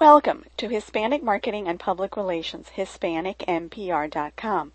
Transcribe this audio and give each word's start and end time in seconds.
Welcome 0.00 0.46
to 0.56 0.68
Hispanic 0.70 1.22
Marketing 1.22 1.68
and 1.68 1.78
Public 1.78 2.16
Relations, 2.16 2.68
HispanicMPR.com. 2.74 4.72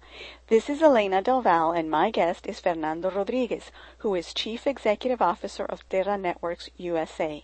This 0.49 0.69
is 0.69 0.83
Elena 0.83 1.23
Del 1.23 1.41
Val, 1.41 1.71
and 1.71 1.89
my 1.89 2.11
guest 2.11 2.45
is 2.45 2.59
Fernando 2.59 3.09
Rodriguez, 3.09 3.71
who 3.97 4.13
is 4.13 4.35
Chief 4.35 4.67
Executive 4.67 5.23
Officer 5.23 5.65
of 5.65 5.89
Terra 5.89 6.15
Networks 6.15 6.69
USA. 6.77 7.43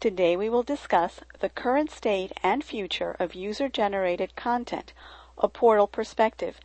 Today 0.00 0.36
we 0.36 0.50
will 0.50 0.64
discuss 0.64 1.20
the 1.38 1.48
current 1.48 1.92
state 1.92 2.32
and 2.42 2.64
future 2.64 3.14
of 3.20 3.36
user 3.36 3.68
generated 3.68 4.34
content, 4.34 4.92
a 5.38 5.46
portal 5.46 5.86
perspective, 5.86 6.58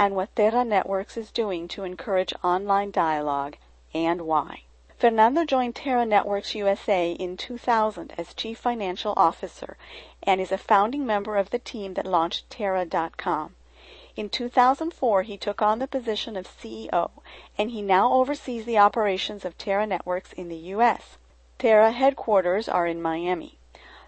and 0.00 0.16
what 0.16 0.34
Terra 0.34 0.64
Networks 0.64 1.16
is 1.16 1.30
doing 1.30 1.68
to 1.68 1.84
encourage 1.84 2.34
online 2.42 2.90
dialogue 2.90 3.56
and 3.94 4.22
why. 4.22 4.62
Fernando 4.98 5.44
joined 5.44 5.76
Terra 5.76 6.04
Networks 6.04 6.56
USA 6.56 7.12
in 7.12 7.36
2000 7.36 8.12
as 8.18 8.34
Chief 8.34 8.58
Financial 8.58 9.14
Officer 9.16 9.76
and 10.24 10.40
is 10.40 10.50
a 10.50 10.58
founding 10.58 11.06
member 11.06 11.36
of 11.36 11.50
the 11.50 11.60
team 11.60 11.94
that 11.94 12.04
launched 12.04 12.50
Terra.com. 12.50 13.54
In 14.16 14.28
2004, 14.28 15.22
he 15.22 15.36
took 15.36 15.62
on 15.62 15.78
the 15.78 15.86
position 15.86 16.36
of 16.36 16.48
CEO, 16.48 17.10
and 17.56 17.70
he 17.70 17.80
now 17.80 18.12
oversees 18.12 18.64
the 18.64 18.78
operations 18.78 19.44
of 19.44 19.56
Terra 19.56 19.86
Networks 19.86 20.32
in 20.32 20.48
the 20.48 20.72
U.S. 20.74 21.16
Terra 21.60 21.92
headquarters 21.92 22.68
are 22.68 22.88
in 22.88 23.00
Miami. 23.00 23.56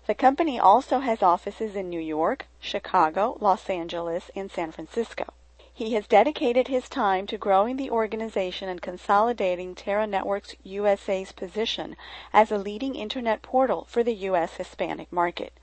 The 0.09 0.14
company 0.16 0.59
also 0.59 0.98
has 0.98 1.22
offices 1.22 1.76
in 1.76 1.88
New 1.88 2.00
York, 2.00 2.46
Chicago, 2.59 3.38
Los 3.40 3.70
Angeles, 3.70 4.28
and 4.34 4.50
San 4.50 4.72
Francisco. 4.72 5.34
He 5.80 5.95
has 5.95 6.06
dedicated 6.06 6.68
his 6.68 6.90
time 6.90 7.26
to 7.28 7.38
growing 7.38 7.78
the 7.78 7.90
organization 7.90 8.68
and 8.68 8.82
consolidating 8.82 9.74
Terra 9.74 10.06
Networks 10.06 10.54
USA's 10.62 11.32
position 11.32 11.96
as 12.34 12.52
a 12.52 12.59
leading 12.59 12.95
internet 12.95 13.40
portal 13.40 13.87
for 13.88 14.02
the 14.02 14.12
U.S. 14.28 14.56
Hispanic 14.56 15.10
market. 15.10 15.54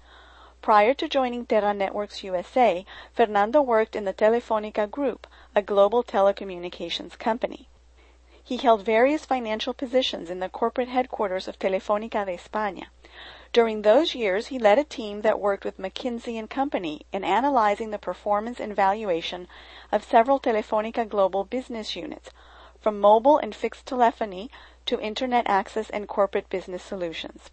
Prior 0.59 0.95
to 0.95 1.07
joining 1.07 1.45
Terra 1.45 1.71
Networks 1.71 2.23
USA, 2.23 2.83
Fernando 3.13 3.61
worked 3.61 3.95
in 3.95 4.05
the 4.05 4.13
Telefonica 4.13 4.89
Group, 4.89 5.27
a 5.55 5.61
global 5.61 6.03
telecommunications 6.03 7.15
company. 7.19 7.69
He 8.43 8.57
held 8.57 8.83
various 8.83 9.23
financial 9.23 9.75
positions 9.75 10.31
in 10.31 10.39
the 10.39 10.49
corporate 10.49 10.89
headquarters 10.89 11.47
of 11.47 11.59
Telefónica 11.59 12.25
de 12.25 12.35
España. 12.35 12.85
During 13.57 13.81
those 13.81 14.13
years, 14.13 14.49
he 14.53 14.59
led 14.59 14.77
a 14.77 14.83
team 14.83 15.21
that 15.21 15.39
worked 15.39 15.65
with 15.65 15.79
McKinsey 15.79 16.37
and 16.37 16.47
Company 16.47 17.07
in 17.11 17.23
analyzing 17.23 17.89
the 17.89 17.97
performance 17.97 18.59
and 18.59 18.75
valuation 18.75 19.47
of 19.91 20.03
several 20.03 20.39
Telefonica 20.39 21.09
global 21.09 21.43
business 21.43 21.95
units, 21.95 22.29
from 22.79 22.99
mobile 22.99 23.39
and 23.39 23.55
fixed 23.55 23.87
telephony 23.87 24.51
to 24.85 24.99
internet 24.99 25.47
access 25.49 25.89
and 25.89 26.07
corporate 26.07 26.51
business 26.51 26.83
solutions. 26.83 27.49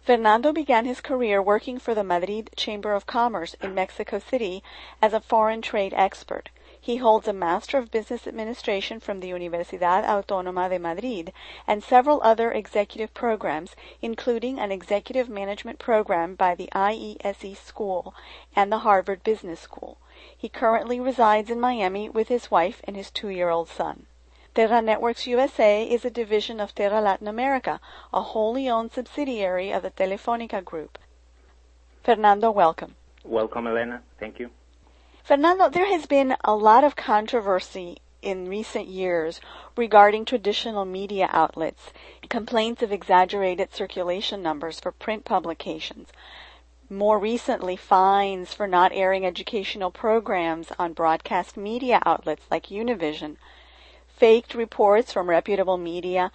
Fernando 0.00 0.52
began 0.52 0.84
his 0.84 1.00
career 1.00 1.42
working 1.42 1.80
for 1.80 1.96
the 1.96 2.04
Madrid 2.04 2.50
Chamber 2.54 2.92
of 2.92 3.06
Commerce 3.06 3.54
in 3.60 3.74
Mexico 3.74 4.20
City 4.20 4.62
as 5.02 5.12
a 5.12 5.20
foreign 5.20 5.62
trade 5.62 5.92
expert. 5.96 6.48
He 6.88 6.96
holds 6.96 7.28
a 7.28 7.34
Master 7.34 7.76
of 7.76 7.90
Business 7.90 8.26
Administration 8.26 8.98
from 8.98 9.20
the 9.20 9.28
Universidad 9.28 10.06
Autónoma 10.06 10.70
de 10.70 10.78
Madrid 10.78 11.34
and 11.66 11.84
several 11.84 12.18
other 12.22 12.50
executive 12.50 13.12
programs, 13.12 13.76
including 14.00 14.58
an 14.58 14.72
executive 14.72 15.28
management 15.28 15.78
program 15.78 16.34
by 16.34 16.54
the 16.54 16.70
IESE 16.74 17.58
School 17.58 18.14
and 18.56 18.72
the 18.72 18.78
Harvard 18.78 19.22
Business 19.22 19.60
School. 19.60 19.98
He 20.34 20.48
currently 20.48 20.98
resides 20.98 21.50
in 21.50 21.60
Miami 21.60 22.08
with 22.08 22.28
his 22.28 22.50
wife 22.50 22.80
and 22.84 22.96
his 22.96 23.10
two 23.10 23.28
year 23.28 23.50
old 23.50 23.68
son. 23.68 24.06
Terra 24.54 24.80
Networks 24.80 25.26
USA 25.26 25.84
is 25.84 26.06
a 26.06 26.10
division 26.10 26.58
of 26.58 26.74
Terra 26.74 27.02
Latin 27.02 27.28
America, 27.28 27.82
a 28.14 28.22
wholly 28.22 28.66
owned 28.66 28.92
subsidiary 28.92 29.70
of 29.70 29.82
the 29.82 29.90
Telefonica 29.90 30.64
Group. 30.64 30.96
Fernando, 32.02 32.50
welcome. 32.50 32.94
Welcome, 33.24 33.66
Elena. 33.66 34.00
Thank 34.18 34.38
you. 34.38 34.48
Fernando, 35.28 35.68
there 35.68 35.84
has 35.84 36.06
been 36.06 36.34
a 36.42 36.54
lot 36.54 36.84
of 36.84 36.96
controversy 36.96 37.98
in 38.22 38.48
recent 38.48 38.86
years 38.86 39.42
regarding 39.76 40.24
traditional 40.24 40.86
media 40.86 41.28
outlets, 41.30 41.92
complaints 42.30 42.82
of 42.82 42.92
exaggerated 42.92 43.74
circulation 43.74 44.42
numbers 44.42 44.80
for 44.80 44.90
print 44.90 45.26
publications, 45.26 46.08
more 46.88 47.18
recently 47.18 47.76
fines 47.76 48.54
for 48.54 48.66
not 48.66 48.90
airing 48.94 49.26
educational 49.26 49.90
programs 49.90 50.72
on 50.78 50.94
broadcast 50.94 51.58
media 51.58 52.00
outlets 52.06 52.46
like 52.50 52.68
Univision, 52.68 53.36
faked 54.08 54.54
reports 54.54 55.12
from 55.12 55.28
reputable 55.28 55.76
media, 55.76 56.32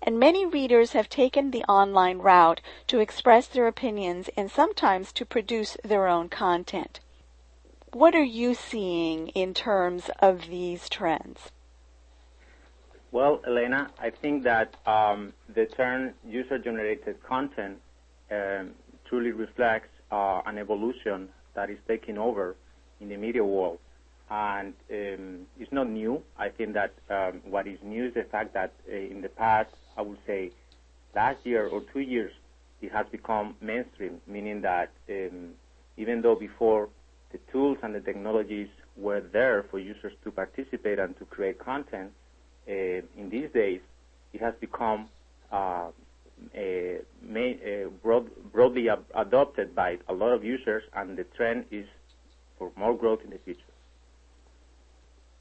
and 0.00 0.16
many 0.16 0.46
readers 0.46 0.92
have 0.92 1.08
taken 1.08 1.50
the 1.50 1.64
online 1.64 2.18
route 2.18 2.60
to 2.86 3.00
express 3.00 3.48
their 3.48 3.66
opinions 3.66 4.30
and 4.36 4.48
sometimes 4.48 5.10
to 5.10 5.26
produce 5.26 5.76
their 5.82 6.06
own 6.06 6.28
content. 6.28 7.00
What 7.92 8.14
are 8.14 8.22
you 8.22 8.54
seeing 8.54 9.28
in 9.28 9.54
terms 9.54 10.10
of 10.20 10.48
these 10.48 10.90
trends? 10.90 11.50
Well, 13.12 13.40
Elena, 13.46 13.90
I 13.98 14.10
think 14.10 14.44
that 14.44 14.74
um, 14.86 15.32
the 15.54 15.64
term 15.64 16.12
user-generated 16.26 17.22
content 17.22 17.78
um, 18.30 18.72
truly 19.06 19.32
reflects 19.32 19.88
uh, 20.12 20.42
an 20.44 20.58
evolution 20.58 21.30
that 21.54 21.70
is 21.70 21.78
taking 21.88 22.18
over 22.18 22.56
in 23.00 23.08
the 23.08 23.16
media 23.16 23.42
world. 23.42 23.78
And 24.30 24.74
um, 24.90 25.46
it's 25.58 25.72
not 25.72 25.88
new. 25.88 26.22
I 26.38 26.50
think 26.50 26.74
that 26.74 26.92
um, 27.08 27.40
what 27.46 27.66
is 27.66 27.78
new 27.82 28.08
is 28.08 28.14
the 28.14 28.24
fact 28.24 28.52
that 28.52 28.74
uh, 28.86 28.94
in 28.94 29.22
the 29.22 29.30
past, 29.30 29.70
I 29.96 30.02
would 30.02 30.18
say, 30.26 30.50
last 31.14 31.38
year 31.46 31.66
or 31.66 31.80
two 31.90 32.00
years, 32.00 32.32
it 32.82 32.92
has 32.92 33.06
become 33.10 33.56
mainstream, 33.62 34.20
meaning 34.26 34.60
that 34.60 34.90
um, 35.08 35.54
even 35.96 36.20
though 36.20 36.34
before 36.34 36.90
the 37.32 37.38
tools 37.52 37.78
and 37.82 37.94
the 37.94 38.00
technologies 38.00 38.68
were 38.96 39.20
there 39.20 39.64
for 39.70 39.78
users 39.78 40.12
to 40.24 40.30
participate 40.30 40.98
and 40.98 41.16
to 41.18 41.24
create 41.26 41.58
content, 41.58 42.12
uh, 42.68 42.72
in 42.72 43.28
these 43.30 43.50
days, 43.50 43.80
it 44.32 44.40
has 44.40 44.54
become 44.60 45.08
uh, 45.52 45.88
a, 46.54 47.00
a 47.34 47.86
broad, 48.02 48.30
broadly 48.52 48.88
ab- 48.88 49.04
adopted 49.14 49.74
by 49.74 49.98
a 50.08 50.12
lot 50.12 50.32
of 50.32 50.44
users, 50.44 50.82
and 50.94 51.16
the 51.16 51.24
trend 51.24 51.64
is 51.70 51.86
for 52.58 52.70
more 52.76 52.96
growth 52.96 53.20
in 53.24 53.30
the 53.30 53.38
future. 53.38 53.60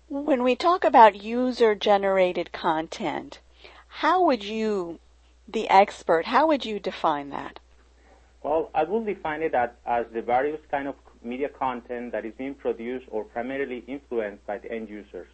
When 0.09 0.43
we 0.43 0.55
talk 0.55 0.85
about 0.85 1.21
user 1.21 1.75
generated 1.75 2.53
content, 2.53 3.39
how 3.87 4.23
would 4.23 4.43
you, 4.43 4.99
the 5.47 5.67
expert, 5.69 6.27
how 6.27 6.47
would 6.47 6.65
you 6.65 6.79
define 6.79 7.29
that? 7.31 7.59
Well, 8.43 8.69
I 8.73 8.83
will 8.83 9.03
define 9.03 9.41
it 9.41 9.53
as, 9.55 9.69
as 9.85 10.05
the 10.13 10.21
various 10.21 10.59
kind 10.69 10.87
of 10.87 10.95
media 11.23 11.49
content 11.49 12.11
that 12.11 12.25
is 12.25 12.33
being 12.37 12.53
produced 12.53 13.05
or 13.09 13.23
primarily 13.23 13.83
influenced 13.87 14.45
by 14.45 14.59
the 14.59 14.71
end 14.71 14.89
users, 14.89 15.27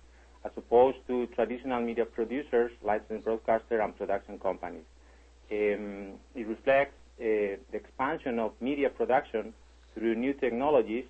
as 0.46 0.52
opposed 0.56 0.98
to 1.08 1.28
traditional 1.28 1.82
media 1.82 2.06
producers, 2.06 2.72
licensed 2.82 3.26
broadcaster, 3.26 3.82
and 3.82 3.96
production 3.98 4.40
companies. 4.40 4.86
Um, 5.52 6.14
it 6.34 6.48
reflects 6.48 6.96
uh, 7.20 7.60
the 7.72 7.76
expansion 7.76 8.40
of 8.40 8.54
media 8.62 8.90
production 8.90 9.54
through 9.94 10.16
new 10.16 10.34
technologies 10.34 11.06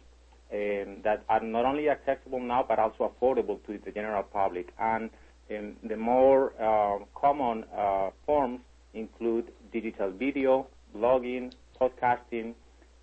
um, 0.52 0.98
that 1.04 1.24
are 1.30 1.40
not 1.42 1.66
only 1.66 1.90
accessible 1.90 2.40
now 2.40 2.66
but 2.68 2.80
also 2.80 3.12
affordable 3.12 3.64
to 3.66 3.80
the 3.86 3.92
general 3.92 4.24
public. 4.24 4.74
And 4.80 5.10
um, 5.56 5.76
the 5.84 5.96
more 5.96 6.54
uh, 6.60 7.06
common 7.16 7.66
uh, 7.76 8.10
forms 8.26 8.60
include 8.94 9.52
digital 9.72 10.12
video, 10.12 10.68
blogging, 10.96 11.54
podcasting, 11.80 12.54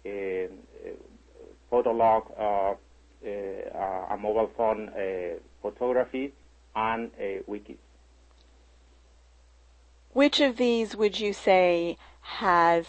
um, 0.06 0.58
photo 1.70 1.92
log, 1.92 2.30
uh, 2.38 2.74
uh, 3.24 4.14
a 4.14 4.16
mobile 4.18 4.50
phone 4.56 4.88
uh, 4.90 5.38
photography, 5.62 6.32
and 6.74 7.10
wikis. 7.48 7.76
Which 10.12 10.40
of 10.40 10.56
these 10.56 10.96
would 10.96 11.20
you 11.20 11.32
say 11.32 11.96
has 12.20 12.86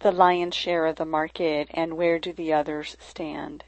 the 0.00 0.10
lion's 0.10 0.54
share 0.54 0.86
of 0.86 0.96
the 0.96 1.04
market, 1.04 1.68
and 1.72 1.96
where 1.96 2.18
do 2.18 2.32
the 2.32 2.52
others 2.52 2.96
stand? 2.98 3.64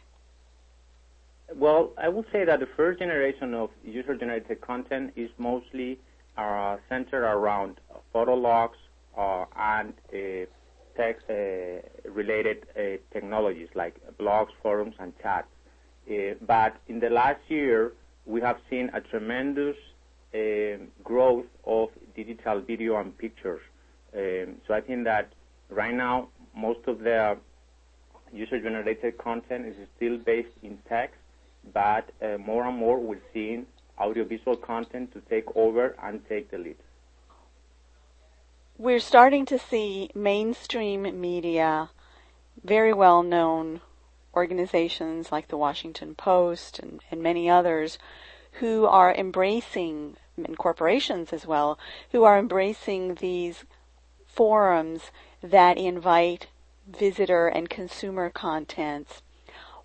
Well, 1.55 1.93
I 1.97 2.09
would 2.09 2.27
say 2.33 2.45
that 2.45 2.59
the 2.61 2.67
first 2.77 2.99
generation 2.99 3.55
of 3.55 3.71
user-generated 3.85 4.61
content 4.61 5.13
is 5.15 5.31
mostly 5.39 6.01
uh, 6.37 6.79
centered 6.89 7.25
around 7.25 7.81
photo 8.13 8.35
logs 8.35 8.79
uh, 9.17 9.45
and 9.57 9.93
uh, 10.13 10.47
text-related 10.97 12.67
uh, 12.77 12.81
uh, 12.81 12.97
technologies 13.13 13.69
like 13.75 13.95
blogs, 14.19 14.51
forums, 14.63 14.95
and 14.99 15.13
chats. 15.23 15.49
Uh, 16.11 16.35
but 16.47 16.77
in 16.89 17.01
the 17.01 17.11
last 17.11 17.41
year, 17.49 17.93
we 18.27 18.41
have 18.41 18.59
seen 18.71 18.91
a 18.95 19.01
tremendous 19.01 19.77
growth 21.05 21.47
of 21.65 21.91
digital 22.17 22.61
video 22.61 22.97
and 22.97 23.17
pictures. 23.17 23.61
Um, 24.17 24.57
so 24.67 24.75
I 24.75 24.81
think 24.81 25.05
that 25.05 25.33
right 25.71 25.95
now, 25.95 26.29
most 26.57 26.81
of 26.89 26.99
the 26.99 27.37
user-generated 28.33 29.17
content 29.19 29.67
is 29.67 29.77
still 29.97 30.19
based 30.19 30.57
in 30.65 30.79
text, 30.89 31.21
but 31.73 32.11
more 32.41 32.67
and 32.67 32.77
more 32.77 32.99
we're 32.99 33.23
seeing 33.33 33.67
audiovisual 34.01 34.57
content 34.57 35.13
to 35.13 35.21
take 35.31 35.45
over 35.55 35.95
and 36.03 36.21
take 36.29 36.51
the 36.51 36.59
lead 36.59 36.77
we're 38.77 39.01
starting 39.01 39.47
to 39.47 39.59
see 39.59 40.11
mainstream 40.15 41.21
media 41.21 41.91
very 42.65 42.93
well 42.93 43.23
known 43.23 43.81
organizations 44.35 45.31
like 45.31 45.47
the 45.49 45.57
Washington 45.57 46.15
Post 46.15 46.81
and, 46.81 47.01
and 47.11 47.23
many 47.23 47.49
others 47.49 47.99
who 48.61 48.87
are 48.87 49.15
embracing, 49.15 50.17
and 50.37 50.59
corporations 50.59 51.33
as 51.33 51.47
well, 51.47 51.79
who 52.11 52.25
are 52.25 52.39
embracing 52.39 53.17
these 53.17 53.65
forums 54.27 55.13
that 55.41 55.79
invite 55.79 56.49
visitor 56.87 57.47
and 57.47 57.71
consumer 57.71 58.31
contents. 58.31 59.23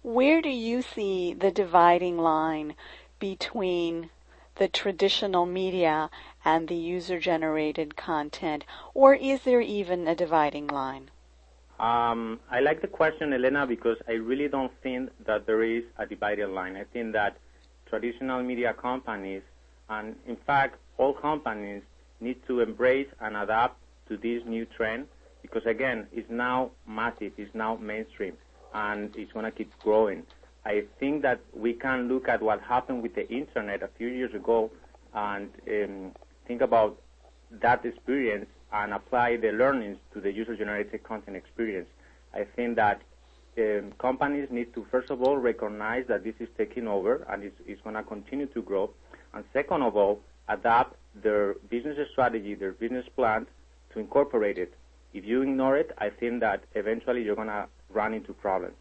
Where 0.02 0.42
do 0.42 0.50
you 0.50 0.82
see 0.82 1.34
the 1.34 1.52
dividing 1.52 2.18
line 2.18 2.76
between 3.20 4.10
the 4.56 4.68
traditional 4.68 5.46
media 5.46 6.10
and 6.46 6.68
the 6.68 6.76
user 6.76 7.20
generated 7.20 7.96
content? 7.96 8.64
Or 8.94 9.14
is 9.14 9.42
there 9.44 9.62
even 9.62 10.08
a 10.08 10.16
dividing 10.16 10.68
line? 10.68 11.12
Um, 11.80 12.40
I 12.52 12.60
like 12.60 12.82
the 12.82 12.88
question, 12.88 13.32
Elena, 13.34 13.66
because 13.66 13.98
I 14.08 14.14
really 14.14 14.50
don't 14.50 14.72
think 14.84 15.10
that 15.26 15.46
there 15.46 15.64
is 15.64 15.84
a 15.98 16.06
dividing 16.06 16.54
line. 16.54 16.76
I 16.76 16.84
think 16.84 17.14
that 17.14 17.38
traditional 17.88 18.44
media 18.44 18.74
companies, 18.74 19.44
and 19.90 20.16
in 20.28 20.36
fact, 20.36 20.78
all 20.98 21.14
companies, 21.14 21.84
need 22.20 22.46
to 22.48 22.60
embrace 22.60 23.08
and 23.22 23.38
adapt 23.38 23.78
to 24.10 24.18
this 24.18 24.44
new 24.46 24.66
trend 24.66 25.08
because, 25.42 25.66
again, 25.66 26.08
it's 26.12 26.30
now 26.30 26.72
massive, 26.86 27.32
it's 27.38 27.54
now 27.56 27.78
mainstream, 27.78 28.34
and 28.74 29.16
it's 29.16 29.32
going 29.32 29.46
to 29.46 29.52
keep 29.52 29.72
growing. 29.80 30.24
I 30.66 30.84
think 31.00 31.22
that 31.22 31.40
we 31.54 31.74
can 31.74 32.10
look 32.10 32.28
at 32.28 32.42
what 32.42 32.60
happened 32.62 33.02
with 33.02 33.16
the 33.16 33.28
internet 33.30 33.82
a 33.82 33.88
few 33.98 34.10
years 34.10 34.34
ago 34.34 34.70
and 35.14 35.50
um, 35.68 36.12
think 36.50 36.62
about 36.62 37.00
that 37.62 37.86
experience 37.86 38.48
and 38.74 38.92
apply 38.92 39.38
the 39.38 39.52
learnings 39.52 39.98
to 40.14 40.20
the 40.20 40.32
user-generated 40.32 41.04
content 41.04 41.38
experience. 41.38 41.88
I 42.34 42.44
think 42.56 42.76
that 42.78 43.02
um, 43.60 43.94
companies 44.00 44.48
need 44.50 44.74
to, 44.74 44.84
first 44.90 45.12
of 45.12 45.22
all, 45.22 45.38
recognize 45.38 46.06
that 46.08 46.24
this 46.24 46.34
is 46.40 46.50
taking 46.58 46.88
over 46.88 47.14
and 47.30 47.44
it's, 47.44 47.60
it's 47.68 47.82
going 47.84 47.96
to 47.96 48.04
continue 48.04 48.48
to 48.48 48.62
grow. 48.64 48.90
And 49.34 49.44
second 49.54 49.84
of 49.84 49.96
all, 49.96 50.22
adapt 50.48 50.96
their 51.14 51.54
business 51.70 51.98
strategy, 52.12 52.56
their 52.56 52.72
business 52.72 53.06
plan 53.16 53.46
to 53.94 54.00
incorporate 54.00 54.58
it. 54.58 54.74
If 55.14 55.26
you 55.26 55.44
ignore 55.44 55.78
it, 55.78 55.92
I 56.00 56.10
think 56.10 56.40
that 56.40 56.64
eventually 56.74 57.24
you're 57.24 57.36
going 57.36 57.48
to 57.60 57.68
run 57.92 58.16
into 58.16 58.34
problems. 58.34 58.76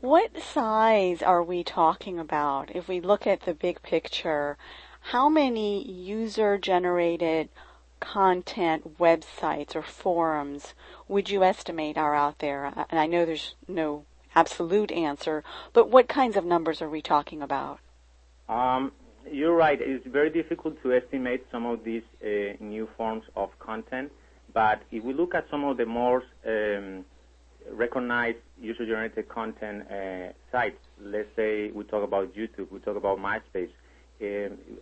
What 0.00 0.38
size 0.38 1.22
are 1.22 1.42
we 1.42 1.64
talking 1.64 2.18
about? 2.18 2.74
If 2.76 2.88
we 2.88 3.00
look 3.00 3.26
at 3.26 3.40
the 3.42 3.54
big 3.54 3.82
picture, 3.82 4.58
how 5.08 5.28
many 5.28 5.86
user 5.86 6.56
generated 6.56 7.50
content 8.00 8.98
websites 8.98 9.76
or 9.76 9.82
forums 9.82 10.72
would 11.08 11.28
you 11.28 11.44
estimate 11.44 11.98
are 11.98 12.14
out 12.14 12.38
there? 12.38 12.72
And 12.88 12.98
I 12.98 13.06
know 13.06 13.26
there's 13.26 13.54
no 13.68 14.06
absolute 14.34 14.90
answer, 14.90 15.44
but 15.74 15.90
what 15.90 16.08
kinds 16.08 16.36
of 16.36 16.46
numbers 16.46 16.80
are 16.80 16.88
we 16.88 17.02
talking 17.02 17.42
about? 17.42 17.80
Um, 18.48 18.92
you're 19.30 19.54
right. 19.54 19.78
It's 19.78 20.06
very 20.06 20.30
difficult 20.30 20.82
to 20.82 20.94
estimate 20.94 21.44
some 21.52 21.66
of 21.66 21.84
these 21.84 22.02
uh, 22.22 22.56
new 22.58 22.88
forms 22.96 23.24
of 23.36 23.50
content, 23.58 24.10
but 24.54 24.80
if 24.90 25.04
we 25.04 25.12
look 25.12 25.34
at 25.34 25.50
some 25.50 25.64
of 25.64 25.76
the 25.76 25.84
more 25.84 26.22
um, 26.46 27.04
recognized 27.70 28.38
user-generated 28.58 29.28
content 29.28 29.84
uh, 29.90 30.32
sites, 30.50 30.80
let's 30.98 31.28
say 31.36 31.70
we 31.72 31.84
talk 31.84 32.02
about 32.02 32.34
YouTube, 32.34 32.70
we 32.70 32.78
talk 32.80 32.96
about 32.96 33.18
MySpace, 33.18 33.70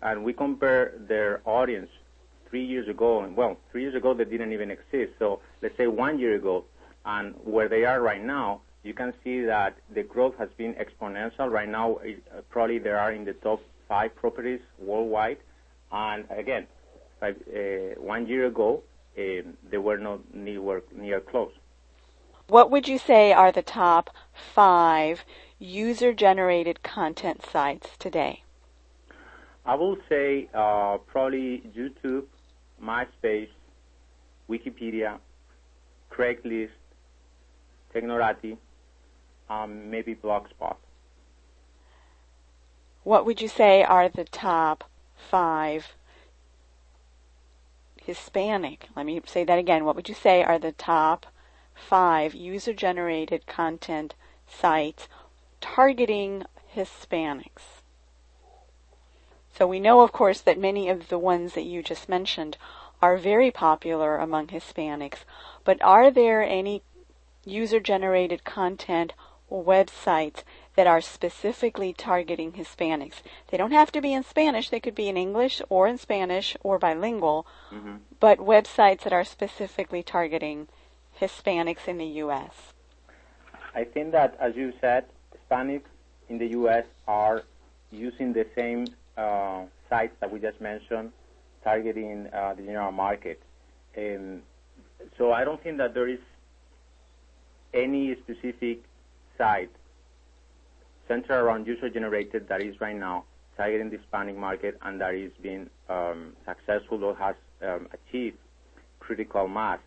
and 0.03 0.25
we 0.25 0.33
compare 0.33 0.93
their 1.09 1.41
audience 1.45 1.91
three 2.49 2.65
years 2.65 2.89
ago, 2.89 3.23
and 3.23 3.37
well, 3.37 3.57
three 3.71 3.83
years 3.83 3.95
ago 3.95 4.15
they 4.15 4.25
didn't 4.25 4.53
even 4.53 4.71
exist. 4.71 5.13
So 5.19 5.41
let's 5.63 5.77
say 5.77 5.87
one 5.87 6.19
year 6.19 6.35
ago, 6.35 6.65
and 7.05 7.35
where 7.45 7.69
they 7.69 7.85
are 7.85 8.01
right 8.01 8.23
now, 8.23 8.61
you 8.83 8.95
can 8.95 9.13
see 9.23 9.43
that 9.43 9.77
the 9.95 10.03
growth 10.03 10.37
has 10.39 10.49
been 10.57 10.75
exponential. 10.75 11.51
Right 11.51 11.69
now, 11.69 11.97
uh, 11.97 12.41
probably 12.51 12.79
they 12.79 12.91
are 12.91 13.13
in 13.13 13.25
the 13.25 13.33
top 13.35 13.61
five 13.89 14.15
properties 14.15 14.61
worldwide. 14.79 15.39
And 15.91 16.25
again, 16.31 16.67
five, 17.21 17.37
uh, 17.49 18.01
one 18.01 18.27
year 18.27 18.47
ago, 18.47 18.83
um, 19.19 19.57
they 19.71 19.79
were 19.79 19.99
not 19.99 20.21
near, 20.35 20.83
near 20.95 21.21
close. 21.21 21.53
What 22.49 22.71
would 22.71 22.89
you 22.89 22.99
say 22.99 23.33
are 23.33 23.53
the 23.53 23.63
top 23.63 24.11
five 24.33 25.25
user 25.59 26.13
generated 26.13 26.83
content 26.83 27.45
sites 27.45 27.91
today? 27.99 28.43
I 29.65 29.75
will 29.77 29.97
say 30.09 30.49
uh, 30.53 30.99
probably 31.07 31.63
YouTube, 31.77 32.25
MySpace, 32.83 33.49
Wikipedia, 34.51 35.19
Craigslist, 36.11 36.71
Technorati, 37.95 38.57
um, 39.49 39.91
maybe 39.91 40.15
Blogspot. 40.15 40.77
What 43.05 43.25
would 43.25 43.41
you 43.41 43.49
say 43.49 43.83
are 43.83 44.09
the 44.09 44.25
top 44.25 44.85
five 45.17 45.95
Hispanic? 48.01 48.89
Let 48.97 49.07
me 49.07 49.21
say 49.27 49.45
that 49.45 49.59
again. 49.59 49.85
What 49.85 49.95
would 49.97 50.09
you 50.09 50.15
say 50.15 50.43
are 50.43 50.59
the 50.59 50.73
top 50.73 51.27
five 51.75 52.35
user 52.35 52.73
generated 52.73 53.47
content 53.47 54.15
sites 54.47 55.09
targeting 55.61 56.45
Hispanics? 56.75 57.82
So 59.55 59.67
we 59.67 59.81
know, 59.81 60.01
of 60.01 60.13
course, 60.13 60.41
that 60.41 60.59
many 60.59 60.89
of 60.89 61.09
the 61.09 61.19
ones 61.19 61.55
that 61.55 61.65
you 61.65 61.83
just 61.83 62.09
mentioned 62.09 62.57
are 63.03 63.17
very 63.17 63.51
popular 63.51 64.17
among 64.17 64.47
Hispanics, 64.47 65.25
but 65.65 65.83
are 65.83 66.11
there 66.11 66.43
any 66.43 66.83
user 67.45 67.81
generated 67.81 68.45
content 68.45 69.13
or 69.51 69.63
websites 69.63 70.43
that 70.77 70.87
are 70.87 71.01
specifically 71.01 71.93
targeting 71.93 72.53
Hispanics? 72.53 73.23
They 73.49 73.59
don't 73.59 73.73
have 73.73 73.93
to 73.93 74.01
be 74.01 74.15
in 74.15 74.23
Spanish, 74.23 74.71
they 74.71 74.81
could 74.81 74.95
be 74.95 75.09
in 75.09 75.17
English 75.17 75.61
or 75.69 75.87
in 75.87 75.99
Spanish 75.99 76.57
or 76.63 76.79
bilingual, 76.79 77.47
mm-hmm. 77.71 77.97
but 78.21 78.39
websites 78.39 79.03
that 79.03 79.13
are 79.13 79.25
specifically 79.25 80.03
targeting 80.03 80.69
Hispanics 81.21 81.89
in 81.89 81.99
the 81.99 82.07
U.S. 82.25 82.73
I 83.75 83.85
think 83.85 84.13
that, 84.13 84.37
as 84.41 84.57
you 84.57 84.73
said, 84.81 85.07
Hispanics 85.35 85.91
in 86.29 86.39
the 86.39 86.47
U.S. 86.49 86.85
are 87.07 87.43
using 87.91 88.33
the 88.33 88.47
same 88.55 88.87
sites 89.17 90.15
that 90.21 90.31
we 90.31 90.41
just 90.41 90.61
mentioned, 90.61 91.13
targeting 91.65 92.29
uh, 92.33 92.55
the 92.55 92.63
general 92.63 92.93
market. 92.93 93.43
And 93.95 94.43
so 95.19 95.33
I 95.33 95.45
don't 95.45 95.63
think 95.63 95.79
that 95.79 95.95
there 95.95 96.09
is 96.09 96.21
any 97.75 98.17
specific 98.17 98.83
site 99.39 99.71
centered 101.09 101.43
around 101.43 101.67
user-generated 101.67 102.49
that 102.49 102.63
is 102.63 102.81
right 102.81 102.97
now 102.97 103.25
targeting 103.57 103.91
the 103.91 103.99
Hispanic 103.99 104.37
market 104.37 104.79
and 104.83 105.01
that 105.01 105.15
is 105.15 105.33
being 105.43 105.69
um, 105.89 106.33
successful 106.47 107.05
or 107.05 107.15
has 107.17 107.37
um, 107.63 107.89
achieved 107.93 108.39
critical 108.99 109.49
mass. 109.49 109.79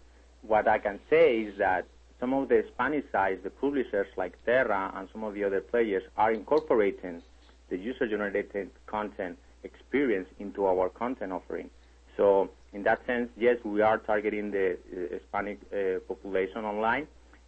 What 0.42 0.68
I 0.68 0.78
can 0.78 1.00
say 1.10 1.42
is 1.42 1.58
that 1.58 1.88
some 2.20 2.34
of 2.34 2.50
the 2.50 2.64
Spanish 2.74 3.06
sites, 3.12 3.44
the 3.44 3.50
publishers 3.50 4.08
like 4.18 4.34
Terra 4.46 4.94
and 4.96 5.10
some 5.12 5.24
of 5.24 5.34
the 5.34 5.44
other 5.44 5.62
players, 5.62 6.04
are 6.18 6.32
incorporating 6.32 7.22
the 7.70 7.78
user-generated 7.78 8.70
content 8.86 9.38
experience 9.64 10.28
into 10.40 10.66
our 10.66 10.90
content 10.90 11.32
offering. 11.32 11.70
So 12.18 12.50
in 12.74 12.84
that 12.84 13.06
sense, 13.06 13.30
yes, 13.38 13.58
we 13.64 13.82
are 13.82 13.98
targeting 13.98 14.52
the 14.52 14.74
uh, 14.74 15.14
Hispanic 15.14 15.60
uh, 15.72 16.00
population 16.08 16.64
online, 16.66 17.08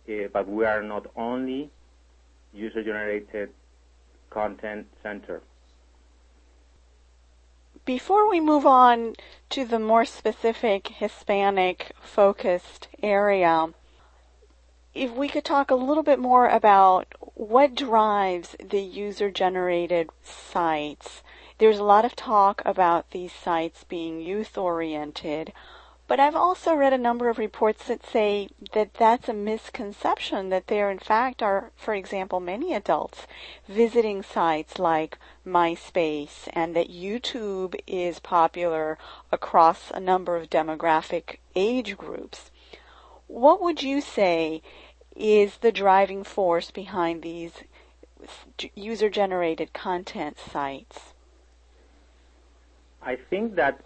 uh, 0.10 0.14
but 0.34 0.48
we 0.48 0.66
are 0.66 0.82
not 0.82 1.08
only 1.16 1.70
user-generated 2.54 3.50
content 4.30 4.88
center. 5.04 5.42
Before 7.86 8.30
we 8.30 8.42
move 8.42 8.66
on 8.66 9.16
to 9.52 9.64
the 9.64 9.80
more 9.80 10.04
specific 10.04 10.88
Hispanic 10.88 11.94
focused 12.02 12.90
area, 13.02 13.70
if 14.98 15.12
we 15.12 15.28
could 15.28 15.46
talk 15.46 15.70
a 15.70 15.76
little 15.76 16.02
bit 16.02 16.18
more 16.18 16.48
about 16.48 17.06
what 17.36 17.76
drives 17.76 18.56
the 18.60 18.82
user 18.82 19.30
generated 19.30 20.10
sites. 20.24 21.22
There's 21.60 21.78
a 21.78 21.84
lot 21.84 22.04
of 22.04 22.16
talk 22.16 22.64
about 22.66 23.12
these 23.12 23.32
sites 23.32 23.84
being 23.84 24.20
youth 24.20 24.58
oriented, 24.58 25.54
but 26.08 26.20
I've 26.20 26.36
also 26.36 26.74
read 26.74 26.94
a 26.94 26.98
number 26.98 27.30
of 27.30 27.38
reports 27.38 27.86
that 27.86 28.08
say 28.08 28.50
that 28.74 28.96
that's 28.96 29.30
a 29.30 29.34
misconception, 29.34 30.50
that 30.50 30.66
there 30.66 30.90
in 30.90 30.98
fact 31.00 31.44
are, 31.44 31.72
for 31.76 31.94
example, 31.94 32.40
many 32.40 32.74
adults 32.74 33.28
visiting 33.68 34.24
sites 34.24 34.80
like 34.80 35.20
MySpace 35.46 36.48
and 36.54 36.76
that 36.76 36.90
YouTube 36.90 37.80
is 37.86 38.18
popular 38.18 38.98
across 39.32 39.92
a 39.92 40.00
number 40.00 40.36
of 40.36 40.50
demographic 40.50 41.38
age 41.56 41.98
groups. 41.98 42.50
What 43.28 43.62
would 43.62 43.84
you 43.84 44.00
say 44.00 44.62
is 45.18 45.58
the 45.58 45.72
driving 45.72 46.24
force 46.24 46.72
behind 46.72 47.22
these 47.22 47.64
user 48.76 49.10
generated 49.10 49.74
content 49.74 50.38
sites? 50.40 51.14
I 53.02 53.16
think 53.16 53.56
that 53.56 53.82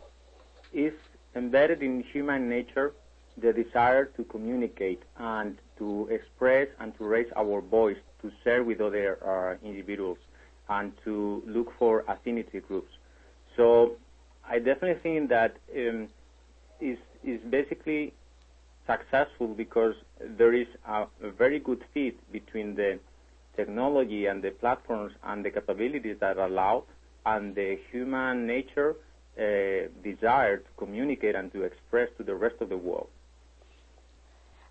is 0.73 0.93
embedded 1.35 1.81
in 1.81 2.03
human 2.03 2.50
nature 2.50 2.93
the 3.38 3.53
desire 3.53 4.05
to 4.05 4.23
communicate 4.25 5.01
and 5.17 5.57
to 5.77 6.07
express 6.11 6.67
and 6.79 6.95
to 6.97 7.05
raise 7.05 7.31
our 7.35 7.61
voice 7.61 7.97
to 8.21 8.31
share 8.43 8.63
with 8.63 8.81
other 8.81 9.17
uh, 9.25 9.65
individuals 9.65 10.17
and 10.69 10.91
to 11.03 11.41
look 11.45 11.73
for 11.79 12.03
affinity 12.07 12.59
groups. 12.59 12.91
So 13.55 13.95
I 14.47 14.59
definitely 14.59 15.01
think 15.01 15.29
that 15.29 15.55
um, 15.75 16.07
is 16.79 16.97
is 17.23 17.39
basically 17.50 18.13
successful 18.91 19.48
because 19.48 19.95
there 20.19 20.53
is 20.53 20.67
a, 20.88 21.05
a, 21.24 21.31
very 21.31 21.60
good 21.60 21.83
fit 21.93 22.15
between 22.31 22.75
the 22.75 23.00
technology 23.55 24.25
and 24.25 24.43
the 24.43 24.51
platforms 24.51 25.13
and 25.24 25.43
the 25.45 25.51
capabilities 25.51 26.17
that 26.19 26.38
allow 26.38 26.83
and 27.25 27.55
the 27.55 27.77
human 27.91 28.48
nature 28.48 28.95
uh, 29.38 29.88
desire 30.03 30.57
to 30.57 30.69
communicate 30.77 31.36
and 31.36 31.51
to 31.53 31.63
express 31.63 32.10
to 32.17 32.24
the 32.24 32.36
rest 32.36 32.55
of 32.62 32.69
the 32.69 32.77
world. 32.77 33.07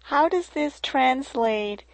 How 0.04 0.28
does 0.28 0.48
this 0.50 0.80
translate 0.80 1.84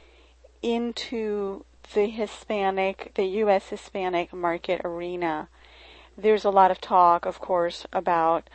into 0.62 1.64
the 1.94 2.06
Hispanic, 2.06 3.12
the 3.14 3.26
U.S. 3.42 3.68
Hispanic 3.68 4.32
market 4.32 4.80
arena? 4.84 5.48
There's 6.16 6.44
a 6.44 6.50
lot 6.50 6.70
of 6.70 6.80
talk, 6.80 7.26
of 7.26 7.40
course, 7.40 7.86
about 7.92 8.48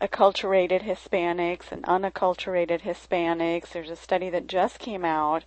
acculturated 0.00 0.82
Hispanics 0.82 1.70
and 1.70 1.82
unacculturated 1.84 2.80
Hispanics. 2.80 3.72
There's 3.72 3.90
a 3.90 3.96
study 3.96 4.30
that 4.30 4.46
just 4.46 4.78
came 4.78 5.04
out 5.04 5.44